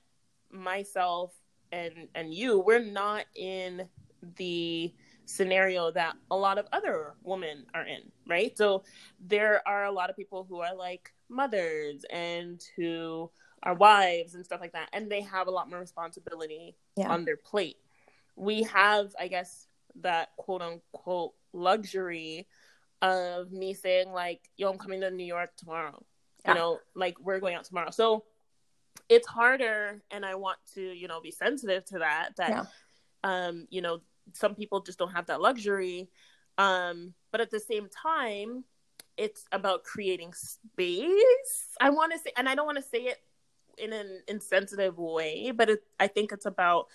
[0.51, 1.33] myself
[1.71, 3.87] and and you we're not in
[4.37, 4.93] the
[5.25, 8.57] scenario that a lot of other women are in right?
[8.57, 8.83] So
[9.19, 13.29] there are a lot of people who are like mothers and who
[13.63, 17.09] are wives and stuff like that and they have a lot more responsibility yeah.
[17.09, 17.77] on their plate
[18.35, 19.67] we have i guess
[20.01, 22.47] that quote unquote luxury
[23.01, 26.03] of me saying like yo i'm coming to new york tomorrow
[26.43, 26.53] yeah.
[26.53, 28.23] you know like we're going out tomorrow so
[29.09, 32.65] it's harder and i want to you know be sensitive to that that yeah.
[33.23, 33.99] um you know
[34.33, 36.09] some people just don't have that luxury
[36.57, 38.63] um but at the same time
[39.21, 41.67] it's about creating space.
[41.79, 43.19] I want to say and i don't want to say it
[43.77, 46.87] in an insensitive way but it, i think it's about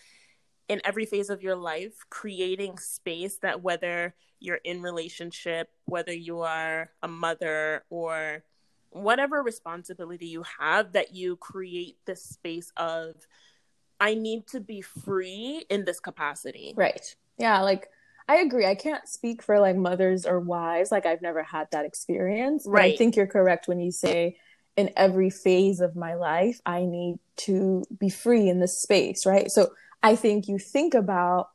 [0.69, 6.41] in every phase of your life creating space that whether you're in relationship whether you
[6.41, 8.43] are a mother or
[8.91, 13.15] whatever responsibility you have that you create this space of
[14.01, 16.75] i need to be free in this capacity.
[16.77, 17.15] Right.
[17.39, 17.89] Yeah like
[18.29, 21.85] i agree i can't speak for like mothers or wives like i've never had that
[21.85, 24.37] experience right i think you're correct when you say
[24.77, 29.51] in every phase of my life i need to be free in this space right
[29.51, 29.71] so
[30.07, 31.49] I think you think about,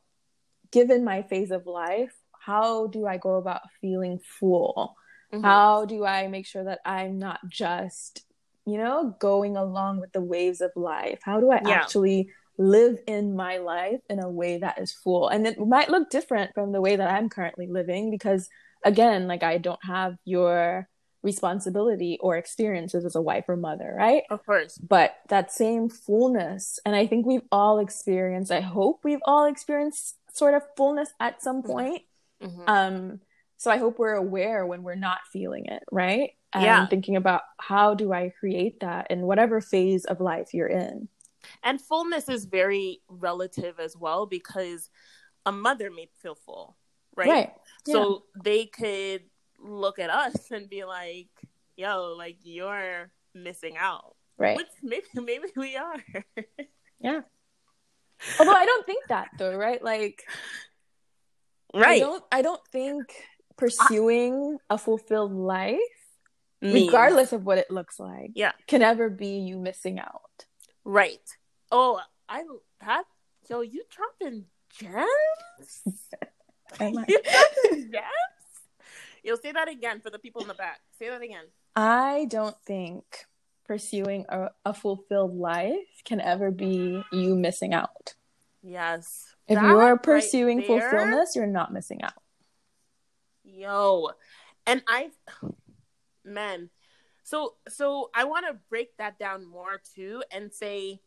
[0.70, 4.94] given my phase of life, how do I go about feeling full?
[5.32, 5.42] Mm-hmm.
[5.42, 8.26] How do I make sure that I'm not just,
[8.66, 11.20] you know, going along with the waves of life?
[11.22, 11.70] How do I yeah.
[11.70, 12.28] actually
[12.58, 15.28] live in my life in a way that is full?
[15.28, 18.48] And it might look different from the way that I'm currently living because,
[18.84, 20.88] again, like I don't have your
[21.22, 24.24] responsibility or experiences as a wife or mother, right?
[24.30, 24.76] Of course.
[24.78, 30.16] But that same fullness, and I think we've all experienced, I hope we've all experienced
[30.32, 31.72] sort of fullness at some mm-hmm.
[31.72, 32.02] point.
[32.42, 32.62] Mm-hmm.
[32.66, 33.20] Um,
[33.56, 36.30] so I hope we're aware when we're not feeling it, right?
[36.52, 36.86] And yeah.
[36.86, 41.08] thinking about how do I create that in whatever phase of life you're in.
[41.62, 44.90] And fullness is very relative as well because
[45.46, 46.76] a mother may feel full,
[47.16, 47.28] right?
[47.28, 47.52] Right.
[47.86, 47.92] Yeah.
[47.92, 49.22] So they could
[49.58, 51.28] look at us and be like,
[51.76, 54.16] yo, like you're missing out.
[54.38, 54.56] Right.
[54.56, 55.96] Which maybe maybe we are.
[57.00, 57.20] yeah.
[58.38, 59.82] Although I don't think that though, right?
[59.82, 60.22] Like
[61.74, 61.96] Right.
[61.96, 63.12] I don't I don't think
[63.56, 65.78] pursuing I, a fulfilled life,
[66.60, 66.86] means.
[66.86, 70.22] regardless of what it looks like, yeah, can ever be you missing out.
[70.84, 71.28] Right.
[71.70, 72.44] Oh, I
[72.80, 73.04] that
[73.46, 74.46] so you dropping
[74.78, 75.82] gems?
[76.80, 78.42] Oh you dropping gems?
[79.22, 80.80] You'll say that again for the people in the back.
[80.98, 81.44] Say that again.
[81.76, 83.04] I don't think
[83.66, 88.14] pursuing a, a fulfilled life can ever be you missing out.
[88.62, 89.26] Yes.
[89.48, 92.14] If you're pursuing right fulfillment, you're not missing out.
[93.44, 94.10] Yo.
[94.66, 95.10] And I
[96.24, 96.70] man.
[97.22, 101.00] So so I want to break that down more too and say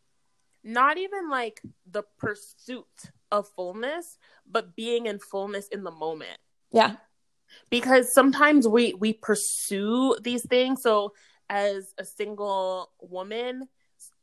[0.63, 2.86] not even like the pursuit
[3.32, 4.17] of fullness,
[4.49, 6.39] but being in fullness in the moment.
[6.71, 6.95] Yeah.
[7.69, 10.82] Because sometimes we we pursue these things.
[10.82, 11.13] So
[11.49, 13.67] as a single woman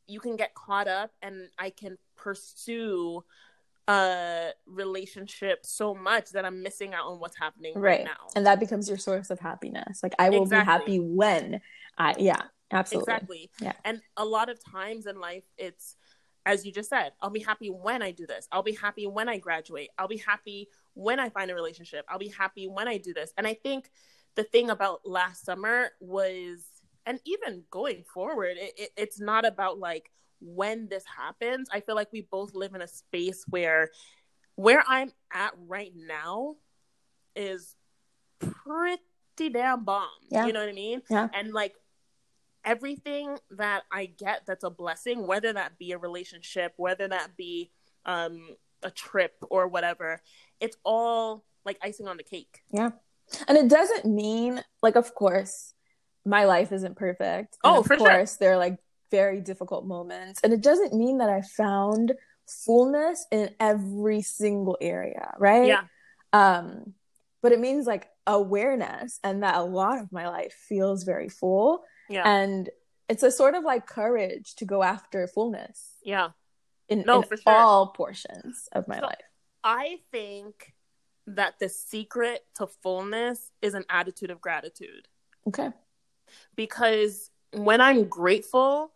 [0.07, 3.22] you can get caught up and i can pursue
[3.88, 8.05] a relationship so much that i'm missing out on what's happening right, right.
[8.05, 8.28] now.
[8.37, 10.02] And that becomes your source of happiness.
[10.02, 10.64] Like i will exactly.
[10.64, 11.61] be happy when
[12.03, 15.97] i yeah absolutely exactly yeah and a lot of times in life it's
[16.45, 18.49] as you just said, I'll be happy when I do this.
[18.51, 19.91] I'll be happy when I graduate.
[19.99, 22.05] I'll be happy when I find a relationship.
[22.09, 23.33] I'll be happy when I do this.
[23.38, 23.91] And I think
[24.35, 26.65] the thing about last summer was,
[27.07, 30.11] and even going forward, it, it, it's not about like
[30.41, 31.69] when this happens.
[31.73, 33.91] I feel like we both live in a space where
[34.57, 36.57] where I'm at right now
[37.35, 37.75] is
[38.38, 40.09] pretty damn bomb.
[40.31, 40.47] Yeah.
[40.47, 41.03] You know what I mean?
[41.09, 41.29] Yeah.
[41.33, 41.75] And like
[42.64, 47.70] everything that I get that's a blessing, whether that be a relationship, whether that be
[48.07, 50.20] um, a trip or whatever,
[50.61, 52.62] it's all like icing on the cake.
[52.72, 52.90] Yeah.
[53.48, 55.75] And it doesn't mean, like, of course,
[56.25, 57.57] my life isn't perfect.
[57.64, 58.37] And oh, of for course, sure.
[58.40, 58.79] there are like
[59.11, 60.40] very difficult moments.
[60.42, 62.12] And it doesn't mean that I found
[62.46, 65.66] fullness in every single area, right?
[65.66, 65.83] Yeah.
[66.33, 66.94] Um,
[67.42, 71.83] but it means like awareness and that a lot of my life feels very full
[72.09, 72.29] yeah.
[72.29, 72.71] And
[73.09, 75.97] it's a sort of like courage to go after fullness.
[76.05, 76.31] Yeah.
[76.88, 77.53] In, no, in for sure.
[77.53, 79.17] all portions of my so life.
[79.65, 80.75] I think
[81.27, 85.09] that the secret to fullness is an attitude of gratitude.
[85.47, 85.71] Okay.
[86.57, 88.93] Because when I'm grateful,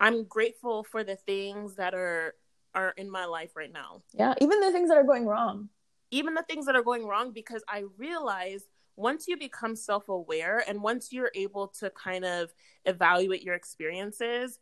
[0.00, 2.34] I'm grateful for the things that are
[2.74, 4.02] are in my life right now.
[4.12, 5.70] Yeah, even the things that are going wrong.
[6.10, 8.62] Even the things that are going wrong because I realize
[8.96, 12.52] once you become self-aware and once you're able to kind of
[12.86, 14.58] evaluate your experiences,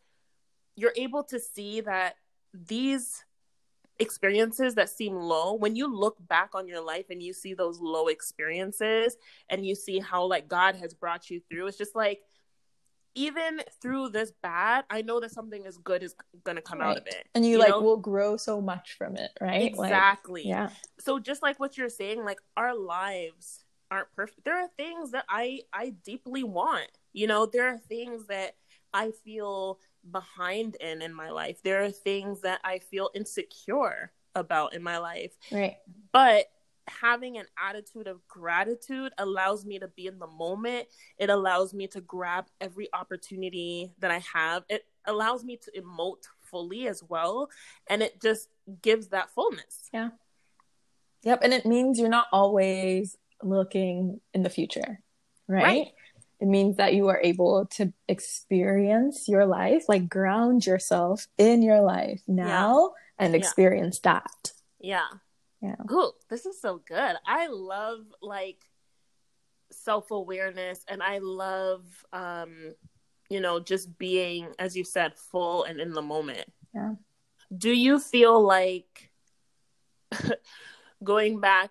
[0.77, 2.16] you're able to see that
[2.53, 3.25] these
[3.99, 7.79] experiences that seem low when you look back on your life and you see those
[7.81, 9.16] low experiences
[9.49, 12.20] and you see how like god has brought you through it's just like
[13.14, 16.90] even through this bad i know that something as good is gonna come right.
[16.90, 17.81] out of it and you, you like know?
[17.81, 20.68] will grow so much from it right exactly like, yeah
[20.99, 25.25] so just like what you're saying like our lives aren't perfect there are things that
[25.29, 28.55] i i deeply want you know there are things that
[28.92, 29.79] i feel
[30.11, 31.62] behind in in my life.
[31.62, 35.37] There are things that I feel insecure about in my life.
[35.51, 35.77] Right.
[36.12, 36.47] But
[36.87, 40.88] having an attitude of gratitude allows me to be in the moment.
[41.18, 44.64] It allows me to grab every opportunity that I have.
[44.68, 47.49] It allows me to emote fully as well.
[47.87, 48.49] And it just
[48.83, 49.88] gives that fullness.
[49.92, 50.11] Yeah.
[51.23, 51.40] Yep.
[51.42, 55.00] And it means you're not always looking in the future.
[55.46, 55.62] Right.
[55.62, 55.87] right.
[56.40, 61.80] It means that you are able to experience your life, like ground yourself in your
[61.80, 63.26] life now yeah.
[63.26, 64.14] and experience yeah.
[64.14, 64.52] that.
[64.80, 65.07] Yeah.
[65.62, 65.76] Yeah.
[65.90, 67.16] Ooh, this is so good.
[67.26, 68.59] I love like
[69.72, 72.74] self awareness and I love, um,
[73.30, 76.44] you know, just being, as you said, full and in the moment.
[76.74, 76.94] Yeah.
[77.57, 79.11] Do you feel like
[81.04, 81.70] going back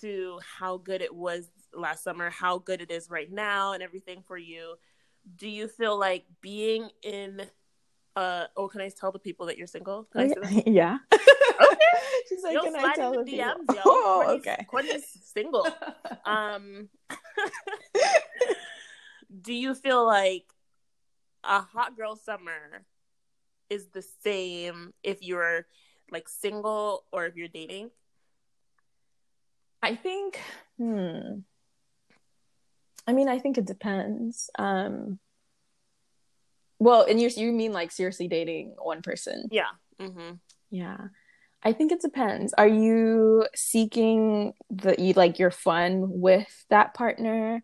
[0.00, 4.22] to how good it was last summer, how good it is right now, and everything
[4.26, 4.74] for you.
[5.36, 7.42] Do you feel like being in?
[8.16, 10.08] Uh, oh, can I tell the people that you're single?
[10.14, 10.22] Oh,
[10.54, 10.62] yeah.
[10.66, 10.98] yeah.
[11.12, 11.78] okay.
[12.28, 13.82] She's like, yo, can I tell the DMs, yo.
[13.84, 14.66] Oh, okay.
[14.68, 15.66] Courtney's single.
[16.24, 16.88] um,
[19.42, 20.44] do you feel like
[21.44, 22.84] a hot girl summer
[23.70, 25.66] is the same if you're
[26.10, 27.90] like single or if you're dating?
[29.82, 30.40] I think,
[30.76, 31.40] hmm.
[33.06, 34.50] I mean, I think it depends.
[34.58, 35.18] Um,
[36.78, 39.48] well, and you you mean like seriously dating one person?
[39.50, 39.70] Yeah.
[40.00, 40.34] Mm-hmm.
[40.70, 40.98] Yeah.
[41.62, 42.52] I think it depends.
[42.54, 47.62] Are you seeking the you like your fun with that partner?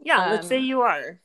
[0.00, 1.20] Yeah, um, let's say um, you are.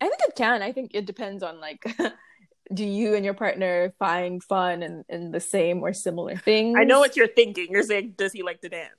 [0.00, 0.62] I think it can.
[0.62, 1.84] I think it depends on like
[2.72, 6.76] do you and your partner find fun in, in the same or similar things?
[6.78, 7.68] I know what you're thinking.
[7.70, 8.90] You're saying does he like to dance?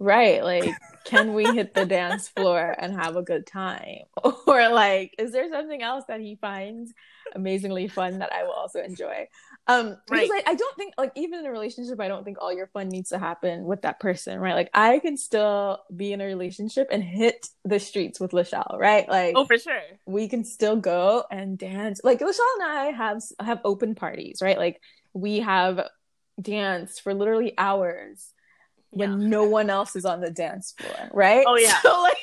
[0.00, 0.42] Right.
[0.42, 3.98] Like, can we hit the dance floor and have a good time?
[4.46, 6.92] Or, like, is there something else that he finds
[7.34, 9.28] amazingly fun that I will also enjoy?
[9.68, 10.42] Um, because right.
[10.46, 12.88] I, I don't think, like, even in a relationship, I don't think all your fun
[12.88, 14.54] needs to happen with that person, right?
[14.54, 19.08] Like, I can still be in a relationship and hit the streets with Lachelle, right?
[19.08, 19.82] Like, oh, for sure.
[20.06, 22.00] We can still go and dance.
[22.02, 24.58] Like, Lachelle and I have have open parties, right?
[24.58, 24.80] Like,
[25.12, 25.86] we have
[26.40, 28.32] danced for literally hours
[28.90, 29.28] when yeah.
[29.28, 31.44] no one else is on the dance floor, right?
[31.46, 31.78] Oh yeah.
[31.82, 32.16] So like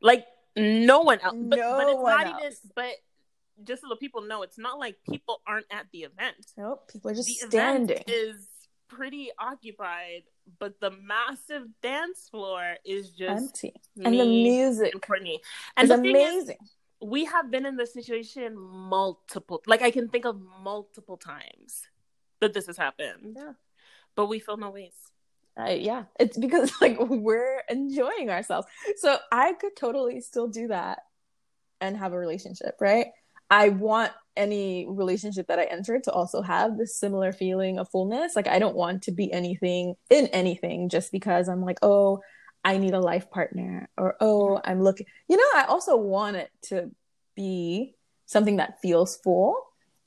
[0.00, 0.26] like
[0.56, 1.36] no one else.
[1.38, 2.42] But, no but it's one not else.
[2.42, 2.92] even but
[3.64, 6.52] just so the people know, it's not like people aren't at the event.
[6.56, 7.98] Nope, people are just the standing.
[7.98, 8.48] Event is
[8.88, 10.22] pretty occupied,
[10.58, 13.74] but the massive dance floor is just empty,
[14.04, 15.40] and the music and Courtney.
[15.76, 16.56] And the amazing.
[16.62, 21.82] Is, we have been in this situation multiple, like I can think of multiple times
[22.40, 23.36] that this has happened.
[23.36, 23.52] Yeah,
[24.14, 24.94] but we feel no ways.
[25.58, 28.66] Uh, yeah, it's because like we're enjoying ourselves.
[28.96, 31.00] So I could totally still do that
[31.80, 33.06] and have a relationship, right?
[33.50, 38.34] I want any relationship that I enter to also have this similar feeling of fullness.
[38.34, 42.20] Like I don't want to be anything in anything just because I'm like, oh,
[42.64, 45.06] I need a life partner or oh, I'm looking.
[45.28, 46.90] You know, I also want it to
[47.36, 47.94] be
[48.26, 49.56] something that feels full.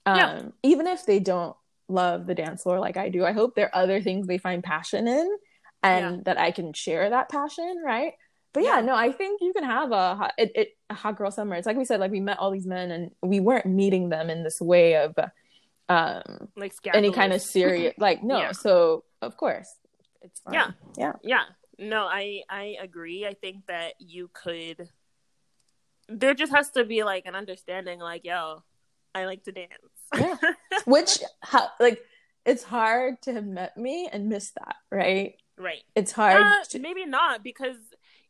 [0.07, 0.41] Um, yeah.
[0.63, 1.55] even if they don't
[1.87, 3.25] love the dance floor like I do.
[3.25, 5.37] I hope there are other things they find passion in
[5.83, 6.21] and yeah.
[6.25, 8.13] that I can share that passion, right?
[8.53, 11.17] But yeah, yeah, no, I think you can have a hot, it, it, a hot
[11.17, 11.55] girl summer.
[11.55, 14.29] It's like we said, like we met all these men and we weren't meeting them
[14.29, 15.13] in this way of
[15.87, 18.37] um like any kind of serious like no.
[18.37, 18.51] Yeah.
[18.53, 19.67] So of course
[20.21, 20.53] it's fine.
[20.53, 20.71] Yeah.
[20.97, 21.13] Yeah.
[21.21, 21.43] Yeah.
[21.77, 23.25] No, I I agree.
[23.27, 24.89] I think that you could
[26.07, 28.63] there just has to be like an understanding like, yo,
[29.15, 29.69] I like to dance.
[30.15, 30.35] yeah.
[30.85, 32.03] Which, how, like,
[32.45, 35.35] it's hard to have met me and miss that, right?
[35.57, 35.83] Right.
[35.95, 36.43] It's hard.
[36.43, 36.79] Uh, to...
[36.79, 37.77] Maybe not because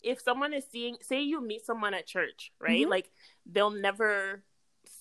[0.03, 2.81] if someone is seeing, say, you meet someone at church, right?
[2.81, 2.91] Mm-hmm.
[2.91, 3.11] Like,
[3.51, 4.43] they'll never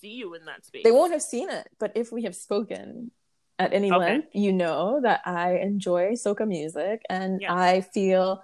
[0.01, 0.83] see you in that space.
[0.83, 3.11] They won't have seen it, but if we have spoken
[3.59, 3.99] at any okay.
[3.99, 7.53] length, you know that I enjoy soca music and yeah.
[7.53, 8.43] I feel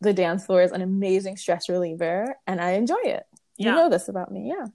[0.00, 3.24] the dance floor is an amazing stress reliever and I enjoy it.
[3.56, 3.74] You yeah.
[3.74, 4.66] know this about me, yeah.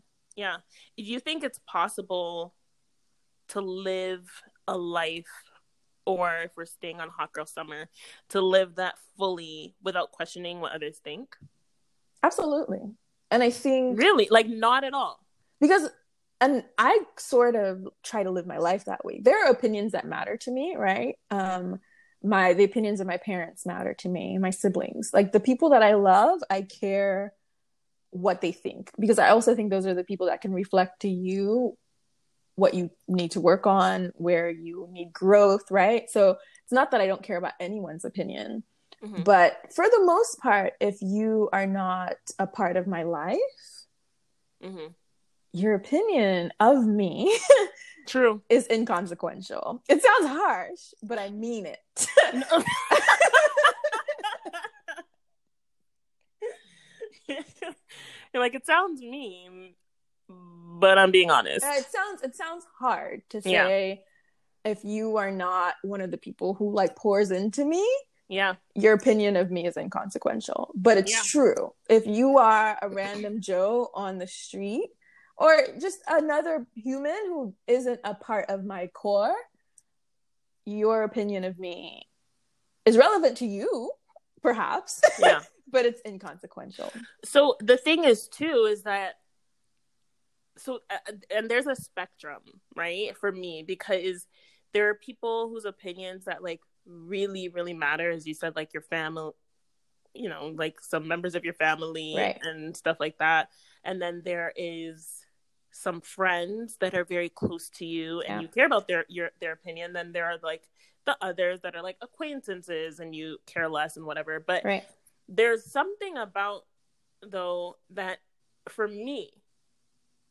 [0.42, 0.58] Yeah.
[0.98, 2.56] Do you think it's possible
[3.50, 4.28] to live
[4.68, 5.28] a life
[6.04, 7.88] or if we're staying on hot girl summer
[8.30, 11.36] to live that fully without questioning what others think?
[12.24, 12.82] Absolutely.
[13.30, 14.28] And i think really?
[14.32, 15.24] Like not at all?
[15.60, 15.88] Because
[16.40, 19.22] and i sort of try to live my life that way.
[19.24, 21.20] There are opinions that matter to me right?
[21.30, 21.80] Um
[22.24, 25.12] my the opinions of my parents matter to me my siblings.
[25.14, 27.34] Like the people that i love i care
[28.12, 31.10] what they think because i also think those are the people that can reflect to
[31.10, 31.76] you
[32.56, 36.10] what you need to work on, where you need growth, right?
[36.10, 38.64] So it's not that I don't care about anyone's opinion,
[39.04, 39.24] mm-hmm.
[39.24, 43.38] but for the most part, if you are not a part of my life,
[44.64, 44.88] mm-hmm.
[45.54, 47.36] your opinion of me
[48.08, 49.82] true is inconsequential.
[49.88, 51.80] It sounds harsh, but I mean it.
[58.34, 59.74] You're like, it sounds mean,
[60.28, 61.66] but I'm being honest.
[61.66, 64.02] Uh, it sounds it sounds hard to say
[64.66, 64.72] yeah.
[64.72, 67.88] if you are not one of the people who like pours into me.
[68.30, 68.56] Yeah.
[68.76, 71.22] Your opinion of me is inconsequential, but it's yeah.
[71.26, 71.74] true.
[71.90, 74.90] If you are a random Joe on the street
[75.36, 79.36] or just another human who isn't a part of my core,
[80.66, 82.08] your opinion of me
[82.86, 83.92] is relevant to you,
[84.42, 85.02] perhaps.
[85.20, 85.42] Yeah.
[85.72, 86.92] but it's inconsequential.
[87.24, 89.16] So the thing is too is that
[90.58, 92.42] so uh, and there's a spectrum
[92.76, 94.28] right for me because
[94.74, 98.84] there are people whose opinions that like really really matter as you said like your
[98.84, 99.32] family
[100.14, 102.40] you know like some members of your family right.
[102.44, 103.50] and stuff like that
[103.84, 105.26] and then there is
[105.72, 108.42] some friends that are very close to you and yeah.
[108.42, 110.64] you care about their your their opinion then there are like
[111.06, 114.84] the others that are like acquaintances and you care less and whatever but right.
[115.32, 116.66] There's something about
[117.24, 118.20] though that
[118.70, 119.32] for me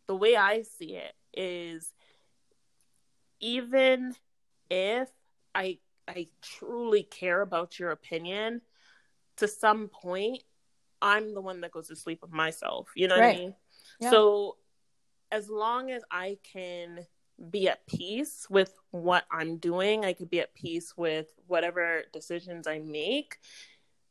[0.07, 1.93] the way I see it is
[3.41, 4.15] even
[4.69, 5.09] if
[5.55, 8.61] I I truly care about your opinion,
[9.37, 10.43] to some point,
[11.01, 12.89] I'm the one that goes to sleep with myself.
[12.95, 13.27] You know right.
[13.27, 13.55] what I mean?
[14.01, 14.11] Yeah.
[14.11, 14.57] So
[15.31, 17.07] as long as I can
[17.51, 22.67] be at peace with what I'm doing, I could be at peace with whatever decisions
[22.67, 23.39] I make.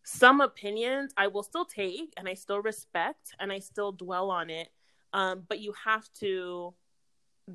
[0.04, 4.50] Some opinions I will still take and I still respect and I still dwell on
[4.50, 4.70] it.
[5.14, 6.74] Um, but you have to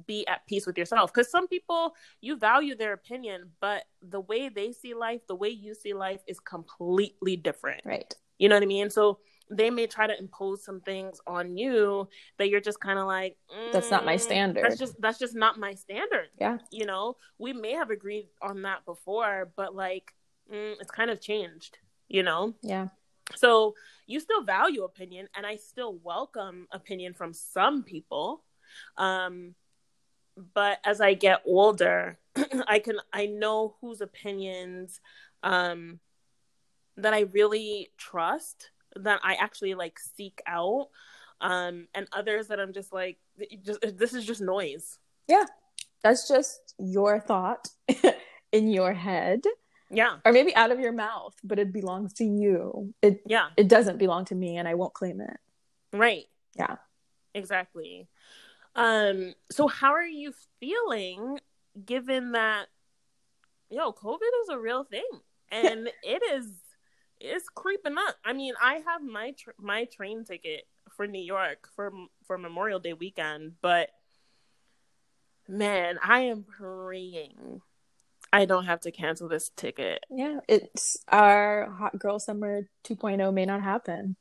[0.06, 1.12] be at peace with yourself.
[1.12, 5.48] Because some people you value their opinion but the way they see life the way
[5.48, 7.82] you see life is completely different.
[7.84, 8.14] Right.
[8.38, 8.90] You know what i mean?
[8.90, 9.18] So
[9.50, 13.36] they may try to impose some things on you that you're just kind of like
[13.54, 14.64] mm, that's not my mm, standard.
[14.64, 16.28] that's just that's just not my standard.
[16.40, 16.58] Yeah.
[16.70, 17.16] You know?
[17.38, 20.12] We may have agreed on that before but like
[20.52, 21.78] mm, it's kind of changed
[22.08, 22.88] you know yeah
[23.36, 23.74] so
[24.06, 28.42] you still value opinion, and I still welcome opinion from some people.
[28.96, 29.54] Um,
[30.52, 32.18] but as I get older,
[32.66, 35.00] I can I know whose opinions
[35.42, 36.00] um,
[36.96, 40.88] that I really trust, that I actually like seek out,
[41.40, 43.18] um, and others that I'm just like,
[43.64, 44.98] just this is just noise.
[45.28, 45.44] Yeah,
[46.02, 47.68] that's just your thought
[48.52, 49.40] in your head
[49.94, 50.16] yeah.
[50.24, 52.94] Or maybe out of your mouth, but it belongs to you.
[53.02, 53.48] It yeah.
[53.56, 55.36] It doesn't belong to me and I won't claim it.
[55.92, 56.26] Right.
[56.56, 56.76] Yeah.
[57.34, 58.08] Exactly.
[58.74, 61.38] Um so how are you feeling
[61.84, 62.66] given that
[63.70, 65.08] yo, COVID is a real thing
[65.50, 66.50] and it is
[67.20, 68.16] it's creeping up.
[68.24, 71.92] I mean, I have my tr- my train ticket for New York for
[72.26, 73.90] for Memorial Day weekend, but
[75.48, 77.62] man, I am praying
[78.34, 80.04] I don't have to cancel this ticket.
[80.10, 84.16] Yeah, it's our hot girl summer 2.0 may not happen.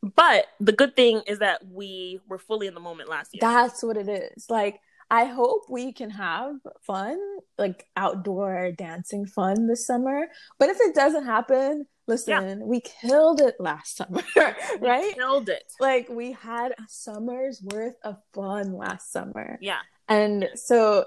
[0.00, 3.40] But the good thing is that we were fully in the moment last year.
[3.40, 4.46] That's what it is.
[4.48, 4.80] Like
[5.10, 6.54] I hope we can have
[6.86, 7.18] fun,
[7.58, 10.28] like outdoor dancing fun this summer.
[10.58, 12.64] But if it doesn't happen, listen, yeah.
[12.64, 14.22] we killed it last summer,
[14.80, 15.04] right?
[15.04, 15.64] We killed it.
[15.80, 19.58] Like we had a summer's worth of fun last summer.
[19.60, 19.80] Yeah.
[20.12, 21.06] And so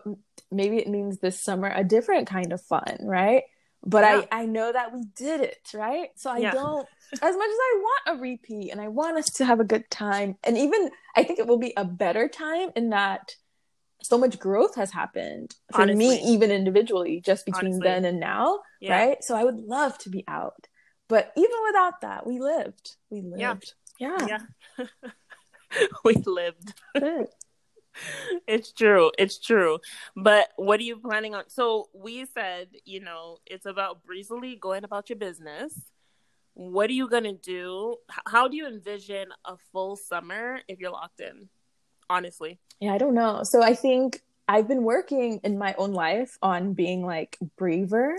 [0.51, 3.43] maybe it means this summer a different kind of fun, right?
[3.85, 4.25] But yeah.
[4.31, 6.09] I, I know that we did it, right?
[6.15, 6.51] So I yeah.
[6.51, 9.63] don't, as much as I want a repeat and I want us to have a
[9.63, 13.35] good time, and even I think it will be a better time in that
[14.01, 16.07] so much growth has happened for Honestly.
[16.07, 17.87] me, even individually, just between Honestly.
[17.87, 18.97] then and now, yeah.
[18.97, 19.23] right?
[19.23, 20.67] So I would love to be out.
[21.07, 22.95] But even without that, we lived.
[23.11, 23.73] We lived.
[23.99, 24.27] Yeah.
[24.27, 24.85] Yeah.
[26.03, 26.73] we lived
[28.47, 29.11] it's true.
[29.17, 29.79] It's true.
[30.15, 31.43] But what are you planning on?
[31.47, 35.73] So we said, you know, it's about breezily going about your business.
[36.53, 37.97] What are you going to do?
[38.27, 41.49] How do you envision a full summer if you're locked in?
[42.09, 42.59] Honestly.
[42.79, 43.43] Yeah, I don't know.
[43.43, 48.15] So I think I've been working in my own life on being like braver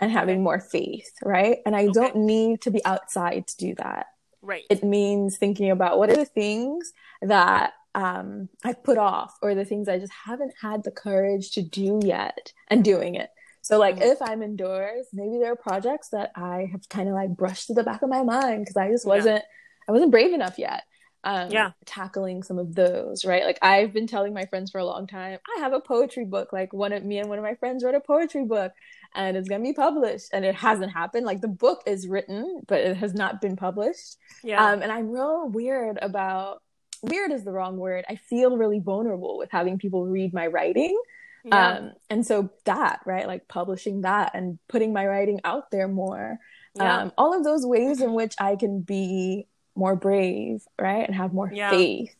[0.00, 0.42] and having okay.
[0.42, 1.58] more faith, right?
[1.64, 1.92] And I okay.
[1.92, 4.06] don't need to be outside to do that.
[4.42, 4.64] Right.
[4.68, 6.92] It means thinking about what are the things
[7.22, 11.62] that um, I've put off or the things I just haven't had the courage to
[11.62, 13.30] do yet and doing it.
[13.60, 14.10] So like mm-hmm.
[14.10, 17.74] if I'm indoors, maybe there are projects that I have kind of like brushed to
[17.74, 19.88] the back of my mind because I just wasn't yeah.
[19.88, 20.82] I wasn't brave enough yet.
[21.24, 23.44] Um, yeah, tackling some of those, right?
[23.44, 26.52] Like I've been telling my friends for a long time, I have a poetry book.
[26.52, 28.72] Like one of me and one of my friends wrote a poetry book,
[29.14, 31.24] and it's gonna be published, and it hasn't happened.
[31.24, 34.16] Like the book is written, but it has not been published.
[34.42, 36.60] Yeah, um, and I'm real weird about
[37.02, 38.04] weird is the wrong word.
[38.08, 40.98] I feel really vulnerable with having people read my writing.
[41.44, 41.68] Yeah.
[41.68, 46.38] Um, and so that, right, like publishing that and putting my writing out there more,
[46.76, 46.98] yeah.
[46.98, 51.32] um, all of those ways in which I can be more brave, right, and have
[51.32, 51.70] more yeah.
[51.70, 52.14] faith.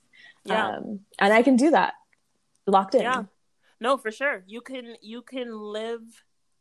[0.44, 0.76] Yeah.
[0.76, 1.94] Um, and I can do that
[2.66, 3.02] locked in.
[3.02, 3.24] Yeah.
[3.80, 4.44] No, for sure.
[4.46, 6.02] You can you can live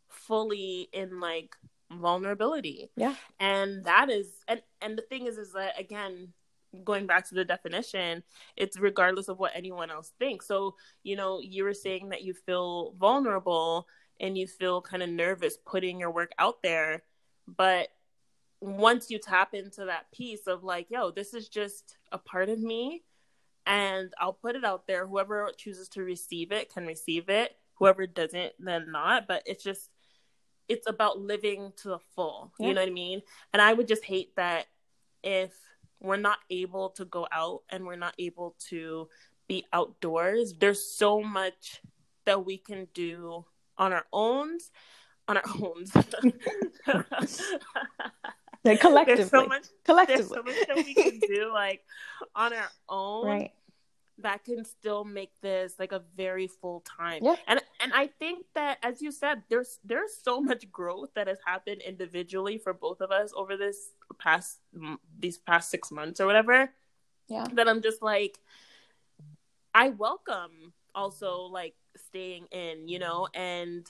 [0.10, 1.56] fully in like
[1.92, 2.90] vulnerability.
[2.96, 3.16] Yeah.
[3.40, 6.34] And that is and and the thing is is that again
[6.84, 8.24] going back to the definition,
[8.56, 10.48] it's regardless of what anyone else thinks.
[10.48, 13.88] So, you know, you were saying that you feel vulnerable
[14.20, 17.04] and you feel kind of nervous putting your work out there.
[17.48, 17.90] But
[18.62, 22.60] once you tap into that piece of like, yo, this is just a part of
[22.60, 23.04] me
[23.66, 25.08] and I'll put it out there.
[25.08, 27.56] Whoever chooses to receive it can receive it.
[27.76, 29.28] Whoever doesn't, then not.
[29.28, 29.90] But it's just,
[30.68, 32.54] it's about living to the full.
[32.60, 32.68] Yeah.
[32.68, 33.22] You know what I mean?
[33.54, 34.68] And I would just hate that
[35.24, 35.54] if
[36.02, 39.08] we're not able to go out and we're not able to
[39.48, 40.54] be outdoors.
[40.60, 41.82] There's so much
[42.26, 43.46] that we can do
[43.78, 44.58] on our own,
[45.28, 45.86] on our own.
[48.64, 49.16] like collectively.
[49.16, 50.16] There's so much, collectively.
[50.16, 51.84] There's so much that we can do like
[52.36, 53.28] on our own.
[53.28, 53.52] Right
[54.18, 57.24] that can still make this like a very full time.
[57.24, 57.36] Yeah.
[57.48, 61.40] And and I think that as you said, there's there's so much growth that has
[61.46, 64.60] happened individually for both of us over this past
[65.20, 66.72] these past six months or whatever.
[67.28, 67.46] Yeah.
[67.54, 68.38] That I'm just like,
[69.74, 73.90] I welcome also like staying in, you know, and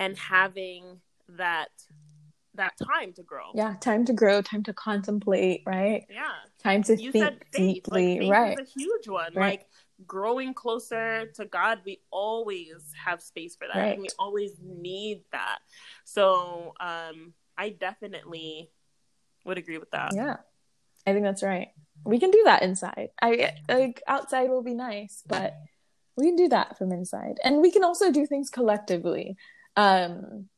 [0.00, 1.70] and having that
[2.54, 3.50] that time to grow.
[3.54, 6.04] Yeah, time to grow, time to contemplate, right?
[6.10, 6.30] Yeah.
[6.62, 8.58] Time to you think deeply, like, right?
[8.58, 9.32] a huge one.
[9.34, 9.50] Right.
[9.50, 9.66] Like
[10.06, 13.78] growing closer to God, we always have space for that.
[13.78, 13.92] Right.
[13.94, 15.58] And we always need that.
[16.04, 18.70] So um I definitely
[19.44, 20.14] would agree with that.
[20.14, 20.36] Yeah.
[21.06, 21.68] I think that's right.
[22.04, 23.10] We can do that inside.
[23.20, 25.54] I like outside will be nice, but
[26.16, 27.38] we can do that from inside.
[27.42, 29.36] And we can also do things collectively.
[29.76, 30.48] Um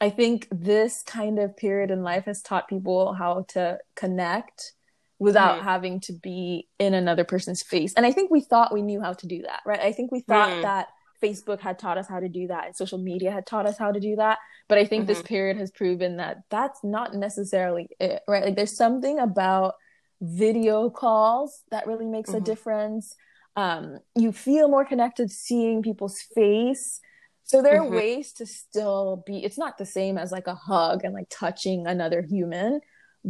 [0.00, 4.72] I think this kind of period in life has taught people how to connect
[5.18, 7.94] without mm having to be in another person's face.
[7.94, 9.80] And I think we thought we knew how to do that, right?
[9.80, 10.88] I think we thought that
[11.22, 13.92] Facebook had taught us how to do that and social media had taught us how
[13.92, 14.38] to do that.
[14.68, 15.08] But I think mm-hmm.
[15.08, 18.44] this period has proven that that's not necessarily it, right?
[18.44, 19.74] Like there's something about
[20.20, 22.38] video calls that really makes mm-hmm.
[22.38, 23.14] a difference.
[23.56, 27.00] Um, you feel more connected seeing people's face
[27.44, 27.94] so there are mm-hmm.
[27.94, 31.86] ways to still be, it's not the same as like a hug and like touching
[31.86, 32.80] another human,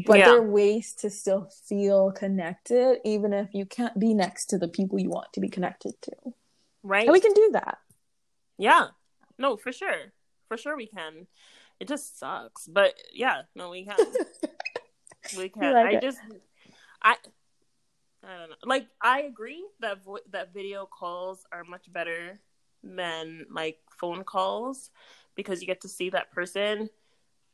[0.07, 0.27] but yeah.
[0.27, 4.69] there are ways to still feel connected, even if you can't be next to the
[4.69, 6.12] people you want to be connected to.
[6.85, 7.07] Right.
[7.07, 7.79] And we can do that.
[8.57, 8.89] Yeah.
[9.37, 10.12] No, for sure.
[10.47, 11.27] For sure we can.
[11.81, 12.69] It just sucks.
[12.69, 13.97] But yeah, no, we can.
[15.37, 15.73] we can.
[15.73, 16.03] Like I it.
[16.03, 16.19] just,
[17.03, 17.17] I,
[18.23, 18.57] I don't know.
[18.65, 22.39] Like I agree that vo- that video calls are much better
[22.85, 24.91] than like phone calls
[25.35, 26.91] because you get to see that person.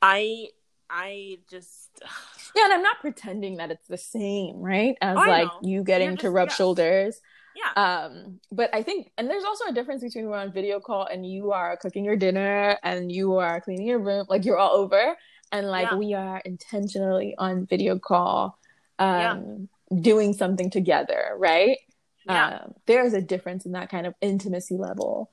[0.02, 0.48] I
[0.88, 1.90] I just
[2.56, 4.96] yeah, and I'm not pretending that it's the same, right?
[5.00, 6.54] As oh, like you getting just, to rub yeah.
[6.54, 7.20] shoulders.
[7.56, 7.82] Yeah.
[7.82, 11.28] Um, but I think, and there's also a difference between we're on video call and
[11.28, 15.16] you are cooking your dinner and you are cleaning your room, like you're all over,
[15.52, 15.96] and like yeah.
[15.96, 18.58] we are intentionally on video call,
[18.98, 20.00] um, yeah.
[20.00, 21.78] doing something together, right?
[22.26, 22.60] Yeah.
[22.64, 25.30] Um, there is a difference in that kind of intimacy level.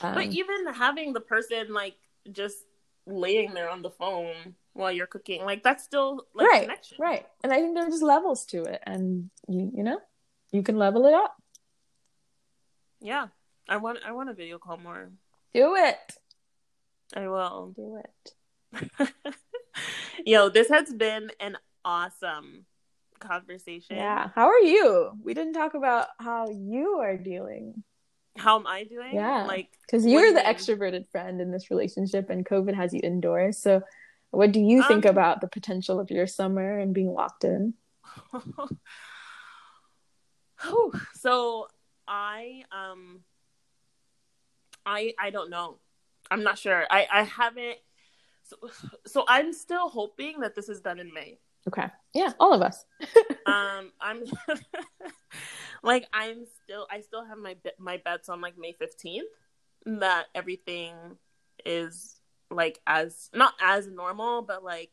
[0.00, 1.94] Um, but even having the person like
[2.30, 2.58] just
[3.06, 6.98] laying there on the phone while you're cooking, like that's still like right, connection.
[7.00, 7.26] right.
[7.42, 10.00] And I think there are just levels to it, and you you know,
[10.52, 11.40] you can level it up.
[13.00, 13.28] Yeah,
[13.68, 15.10] I want I want a video call more.
[15.54, 15.96] Do it.
[17.14, 19.14] I will do it.
[20.26, 22.66] Yo, this has been an awesome
[23.18, 23.96] conversation.
[23.96, 24.30] Yeah.
[24.34, 25.12] How are you?
[25.22, 27.82] We didn't talk about how you are dealing.
[28.36, 29.14] How am I doing?
[29.14, 29.44] Yeah.
[29.44, 33.58] Like, because you're the extroverted friend in this relationship, and COVID has you indoors.
[33.58, 33.82] So,
[34.30, 37.74] what do you think um, about the potential of your summer and being locked in?
[41.14, 41.68] so,
[42.06, 43.20] I um,
[44.84, 45.78] I I don't know.
[46.30, 46.84] I'm not sure.
[46.90, 47.78] I I haven't.
[48.44, 48.56] So,
[49.06, 51.38] so I'm still hoping that this is done in May.
[51.68, 51.86] Okay.
[52.14, 52.84] Yeah, all of us.
[53.46, 54.24] um, I'm
[55.82, 59.22] like I'm still I still have my my bets on like May 15th
[60.00, 60.94] that everything
[61.64, 64.90] is like as not as normal, but like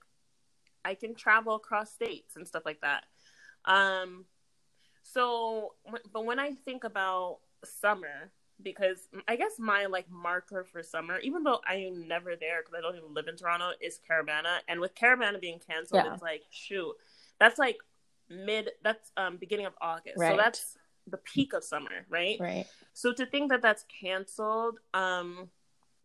[0.86, 3.06] I can travel across states and stuff like that.
[3.66, 4.26] Um,
[5.04, 5.74] so
[6.12, 8.32] but when I think about summer,
[8.64, 12.74] because I guess my like marker for summer, even though I am never there because
[12.78, 14.60] I don't even live in Toronto, is Caribana.
[14.68, 16.14] And with Caribana being canceled, yeah.
[16.14, 16.94] it's like shoot,
[17.40, 17.78] that's like
[18.30, 20.32] mid, that's um beginning of August, right.
[20.32, 22.38] so that's the peak of summer, right?
[22.40, 22.66] Right.
[22.94, 25.50] So to think that that's canceled, um,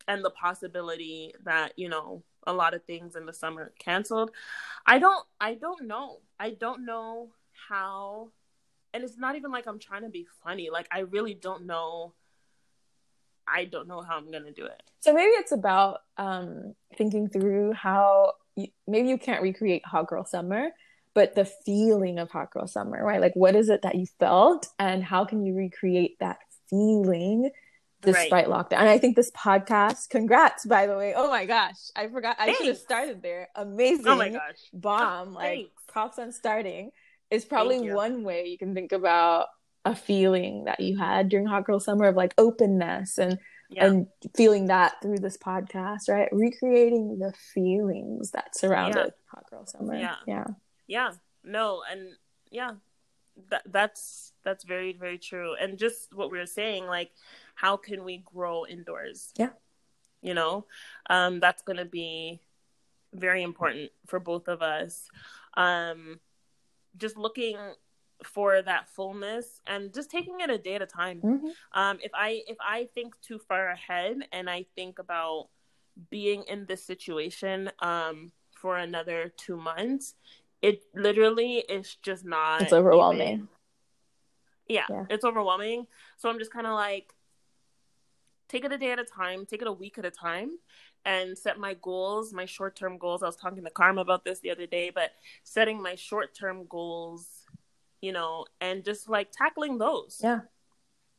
[0.07, 4.31] and the possibility that you know a lot of things in the summer canceled,
[4.87, 7.31] I don't, I don't know, I don't know
[7.69, 8.31] how
[8.95, 10.71] and it's not even like I'm trying to be funny.
[10.71, 12.15] Like I really don't know
[13.53, 14.83] I don't know how I'm gonna do it.
[15.01, 20.25] So maybe it's about um, thinking through how you, maybe you can't recreate Hot Girl
[20.25, 20.71] Summer,
[21.15, 23.21] but the feeling of Hot Girl Summer, right?
[23.21, 26.39] Like, what is it that you felt, and how can you recreate that
[26.69, 27.51] feeling
[28.03, 28.47] despite right.
[28.47, 28.79] lockdown?
[28.79, 31.15] And I think this podcast, congrats, by the way.
[31.17, 32.37] Oh my gosh, I forgot.
[32.39, 33.49] I should have started there.
[33.55, 34.09] Amazing.
[34.09, 35.31] Oh my gosh, bomb!
[35.37, 36.91] Oh, like props on starting.
[37.31, 39.49] Is probably one way you can think about
[39.85, 43.39] a feeling that you had during Hot Girl Summer of like openness and
[43.71, 43.87] yeah.
[43.87, 44.07] and
[44.37, 46.29] feeling that through this podcast, right?
[46.33, 49.11] Recreating the feelings that surrounded yeah.
[49.27, 49.97] Hot Girl Summer.
[49.97, 50.17] Yeah.
[50.27, 50.45] Yeah.
[50.87, 51.13] Yeah.
[51.45, 52.13] No, and
[52.51, 52.73] yeah.
[53.51, 55.55] That that's that's very, very true.
[55.55, 57.11] And just what we were saying, like
[57.55, 59.33] how can we grow indoors?
[59.37, 59.51] Yeah.
[60.23, 60.67] You know?
[61.09, 62.41] Um, that's gonna be
[63.15, 65.09] very important for both of us.
[65.57, 66.21] Um
[66.97, 67.57] just looking
[68.23, 71.21] for that fullness and just taking it a day at a time.
[71.21, 71.49] Mm-hmm.
[71.73, 75.49] Um, if I if I think too far ahead and I think about
[76.11, 80.15] being in this situation um, for another two months,
[80.63, 82.63] it literally is just not.
[82.63, 83.49] It's overwhelming.
[84.69, 85.87] Yeah, yeah, it's overwhelming.
[86.19, 87.15] So I'm just kind of like,
[88.49, 90.59] take it a day at a time, take it a week at a time,
[91.05, 93.23] and set my goals, my short term goals.
[93.23, 95.13] I was talking to Karma about this the other day, but
[95.43, 97.38] setting my short term goals
[98.01, 100.21] you know, and just like tackling those.
[100.23, 100.41] Yeah.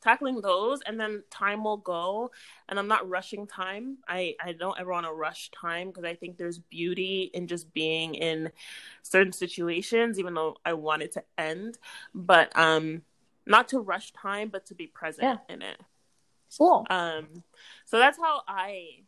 [0.02, 2.30] Tackling those and then time will go
[2.70, 3.98] and I'm not rushing time.
[4.08, 7.74] I I don't ever want to rush time because I think there's beauty in just
[7.74, 8.50] being in
[9.02, 11.76] certain situations even though I want it to end,
[12.14, 13.02] but um
[13.44, 15.54] not to rush time but to be present yeah.
[15.54, 15.78] in it.
[16.56, 16.86] Cool.
[16.88, 17.44] Um
[17.84, 19.02] so that's how I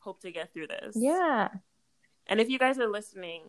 [0.00, 0.94] hope to get through this.
[0.94, 1.48] Yeah.
[2.26, 3.42] And if you guys are listening,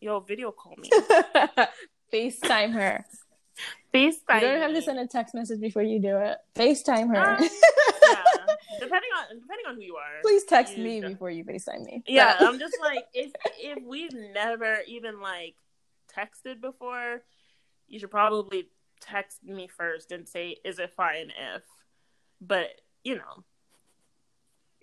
[0.00, 0.90] yo, video call me.
[2.12, 3.04] FaceTime her.
[3.94, 4.34] FaceTime.
[4.34, 6.38] You don't have to send a text message before you do it.
[6.54, 7.16] FaceTime her.
[7.16, 8.24] Uh, yeah.
[8.78, 10.20] Depending on depending on who you are.
[10.22, 11.14] Please text me just...
[11.14, 12.02] before you FaceTime me.
[12.06, 15.54] Yeah, I'm just like if if we've never even like
[16.14, 17.22] texted before,
[17.88, 18.68] you should probably
[19.00, 21.62] text me first and say, "Is it fine if?"
[22.40, 22.68] But
[23.02, 23.44] you know,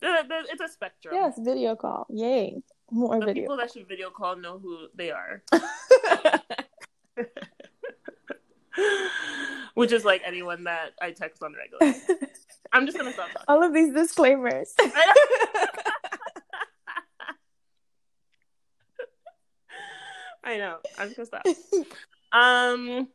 [0.01, 1.13] it's a spectrum.
[1.13, 2.07] Yes, video call.
[2.09, 3.43] Yay, more the video.
[3.43, 5.43] People that should video call know who they are.
[9.75, 11.95] Which is like anyone that I text on regular.
[12.71, 13.45] I'm just gonna stop talking.
[13.47, 14.73] All of these disclaimers.
[20.43, 20.77] I know.
[20.97, 21.43] I'm just gonna stop.
[22.31, 23.07] Um,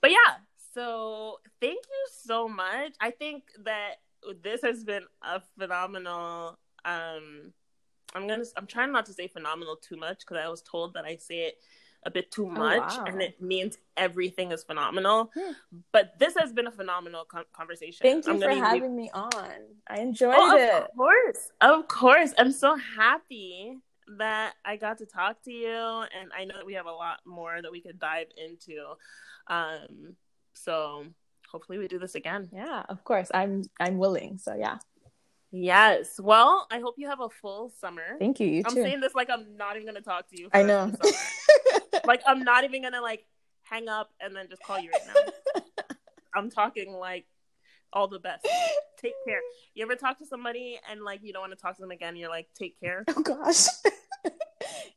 [0.00, 0.36] but yeah.
[0.72, 2.94] So thank you so much.
[3.00, 3.96] I think that
[4.42, 6.58] this has been a phenomenal.
[6.84, 7.52] Um,
[8.14, 8.44] I'm gonna.
[8.56, 11.40] I'm trying not to say phenomenal too much because I was told that I say
[11.40, 11.58] it
[12.04, 13.04] a bit too oh, much oh, wow.
[13.06, 15.30] and it means everything is phenomenal.
[15.34, 15.52] Hmm.
[15.92, 17.98] But this has been a phenomenal conversation.
[18.02, 18.90] Thank you I'm for having leave...
[18.90, 19.30] me on.
[19.86, 20.72] I enjoyed oh, it.
[20.72, 21.50] Of course.
[21.60, 22.34] Of course.
[22.38, 23.78] I'm so happy
[24.18, 27.20] that I got to talk to you and I know that we have a lot
[27.26, 28.94] more that we could dive into.
[29.46, 30.16] Um
[30.54, 31.04] so
[31.50, 32.48] hopefully we do this again.
[32.52, 33.30] Yeah, of course.
[33.34, 34.38] I'm I'm willing.
[34.38, 34.78] So yeah.
[35.52, 36.20] Yes.
[36.20, 38.16] Well, I hope you have a full summer.
[38.18, 38.46] Thank you.
[38.46, 38.82] You I'm too.
[38.82, 40.48] saying this like I'm not even gonna talk to you.
[40.52, 40.92] I know.
[42.06, 43.24] like I'm not even gonna like
[43.62, 45.62] hang up and then just call you right now.
[46.34, 47.26] I'm talking like
[47.92, 48.46] all the best.
[49.00, 49.40] Take care.
[49.74, 52.16] You ever talk to somebody and like you don't want to talk to them again?
[52.16, 53.04] You're like, take care.
[53.08, 53.66] Oh gosh.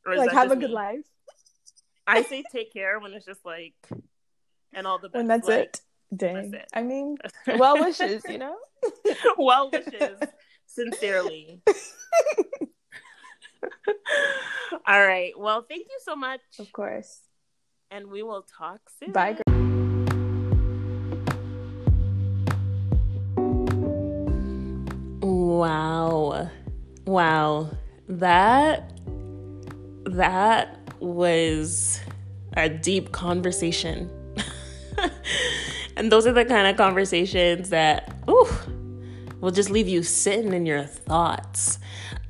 [0.06, 0.76] like have a good me?
[0.76, 1.06] life.
[2.06, 3.76] I say take care when it's just like,
[4.74, 5.20] and all the best.
[5.20, 5.82] And that's like, it.
[6.16, 6.52] Dang.
[6.52, 6.70] That's it.
[6.74, 7.18] I mean,
[7.58, 8.58] well wishes, you know.
[9.38, 10.20] well wishes
[10.66, 11.62] sincerely.
[14.88, 15.34] All right.
[15.38, 16.42] Well, thank you so much.
[16.60, 17.22] Of course.
[17.92, 19.12] And we will talk soon.
[19.12, 19.38] Bye.
[25.22, 26.50] Wow.
[27.06, 27.70] Wow.
[28.08, 28.92] That
[30.06, 32.00] that was
[32.58, 34.10] a deep conversation.
[35.98, 38.48] and those are the kind of conversations that ooh
[39.40, 41.80] will just leave you sitting in your thoughts.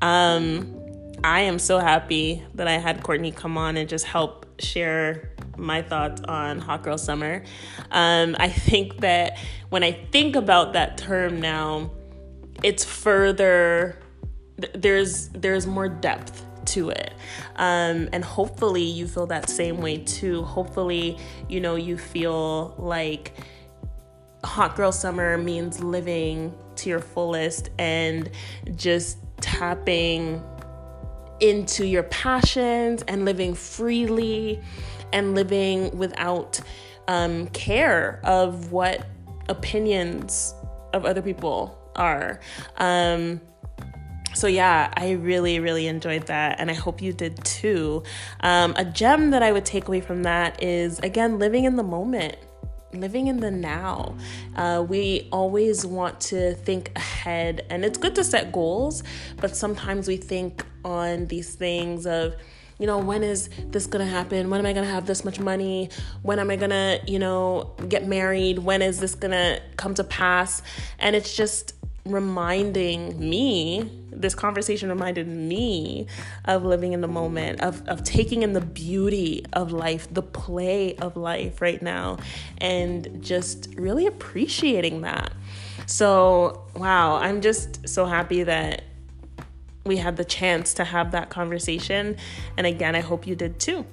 [0.02, 0.83] Um
[1.24, 5.80] I am so happy that I had Courtney come on and just help share my
[5.80, 7.42] thoughts on Hot Girl Summer.
[7.90, 9.38] Um, I think that
[9.70, 11.90] when I think about that term now,
[12.62, 13.98] it's further.
[14.74, 17.14] There's there's more depth to it,
[17.56, 20.42] um, and hopefully you feel that same way too.
[20.42, 21.16] Hopefully,
[21.48, 23.32] you know you feel like
[24.44, 28.28] Hot Girl Summer means living to your fullest and
[28.76, 30.42] just tapping
[31.40, 34.60] into your passions and living freely
[35.12, 36.60] and living without
[37.08, 39.06] um, care of what
[39.48, 40.54] opinions
[40.92, 42.40] of other people are.
[42.78, 43.40] Um,
[44.34, 48.02] so yeah, I really, really enjoyed that, and I hope you did too.
[48.40, 51.84] Um, a gem that I would take away from that is again living in the
[51.84, 52.36] moment
[52.92, 54.16] living in the now.
[54.54, 59.02] Uh, we always want to think ahead, and it's good to set goals,
[59.36, 62.34] but sometimes we think on these things of,
[62.78, 64.50] you know, when is this gonna happen?
[64.50, 65.90] When am I gonna have this much money?
[66.22, 68.58] When am I gonna, you know, get married?
[68.58, 70.60] When is this gonna come to pass?
[70.98, 71.74] And it's just
[72.04, 76.06] reminding me, this conversation reminded me
[76.44, 80.96] of living in the moment, of, of taking in the beauty of life, the play
[80.96, 82.18] of life right now,
[82.58, 85.32] and just really appreciating that.
[85.86, 88.84] So, wow, I'm just so happy that
[89.84, 92.16] we had the chance to have that conversation.
[92.56, 93.84] And again, I hope you did too.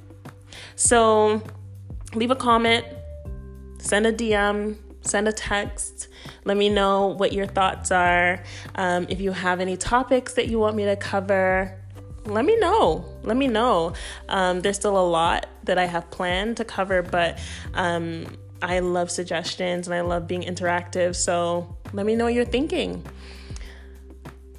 [0.76, 1.42] So,
[2.14, 2.86] leave a comment,
[3.80, 6.08] send a DM, send a text.
[6.46, 8.44] Let me know what your thoughts are.
[8.76, 11.78] Um, if you have any topics that you want me to cover,
[12.26, 13.06] let me know.
[13.24, 13.94] Let me know.
[14.30, 17.40] Um, there's still a lot that I have planned to cover, but
[17.74, 21.16] um, I love suggestions and I love being interactive.
[21.16, 23.04] So let me know what you're thinking.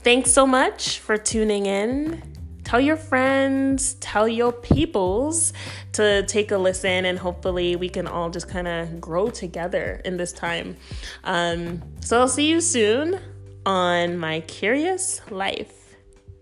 [0.03, 2.23] Thanks so much for tuning in.
[2.65, 5.53] Tell your friends, tell your peoples
[5.93, 10.17] to take a listen, and hopefully, we can all just kind of grow together in
[10.17, 10.77] this time.
[11.23, 13.21] Um, so, I'll see you soon
[13.65, 15.97] on My Curious Life.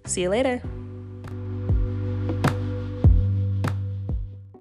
[0.07, 0.63] See you later.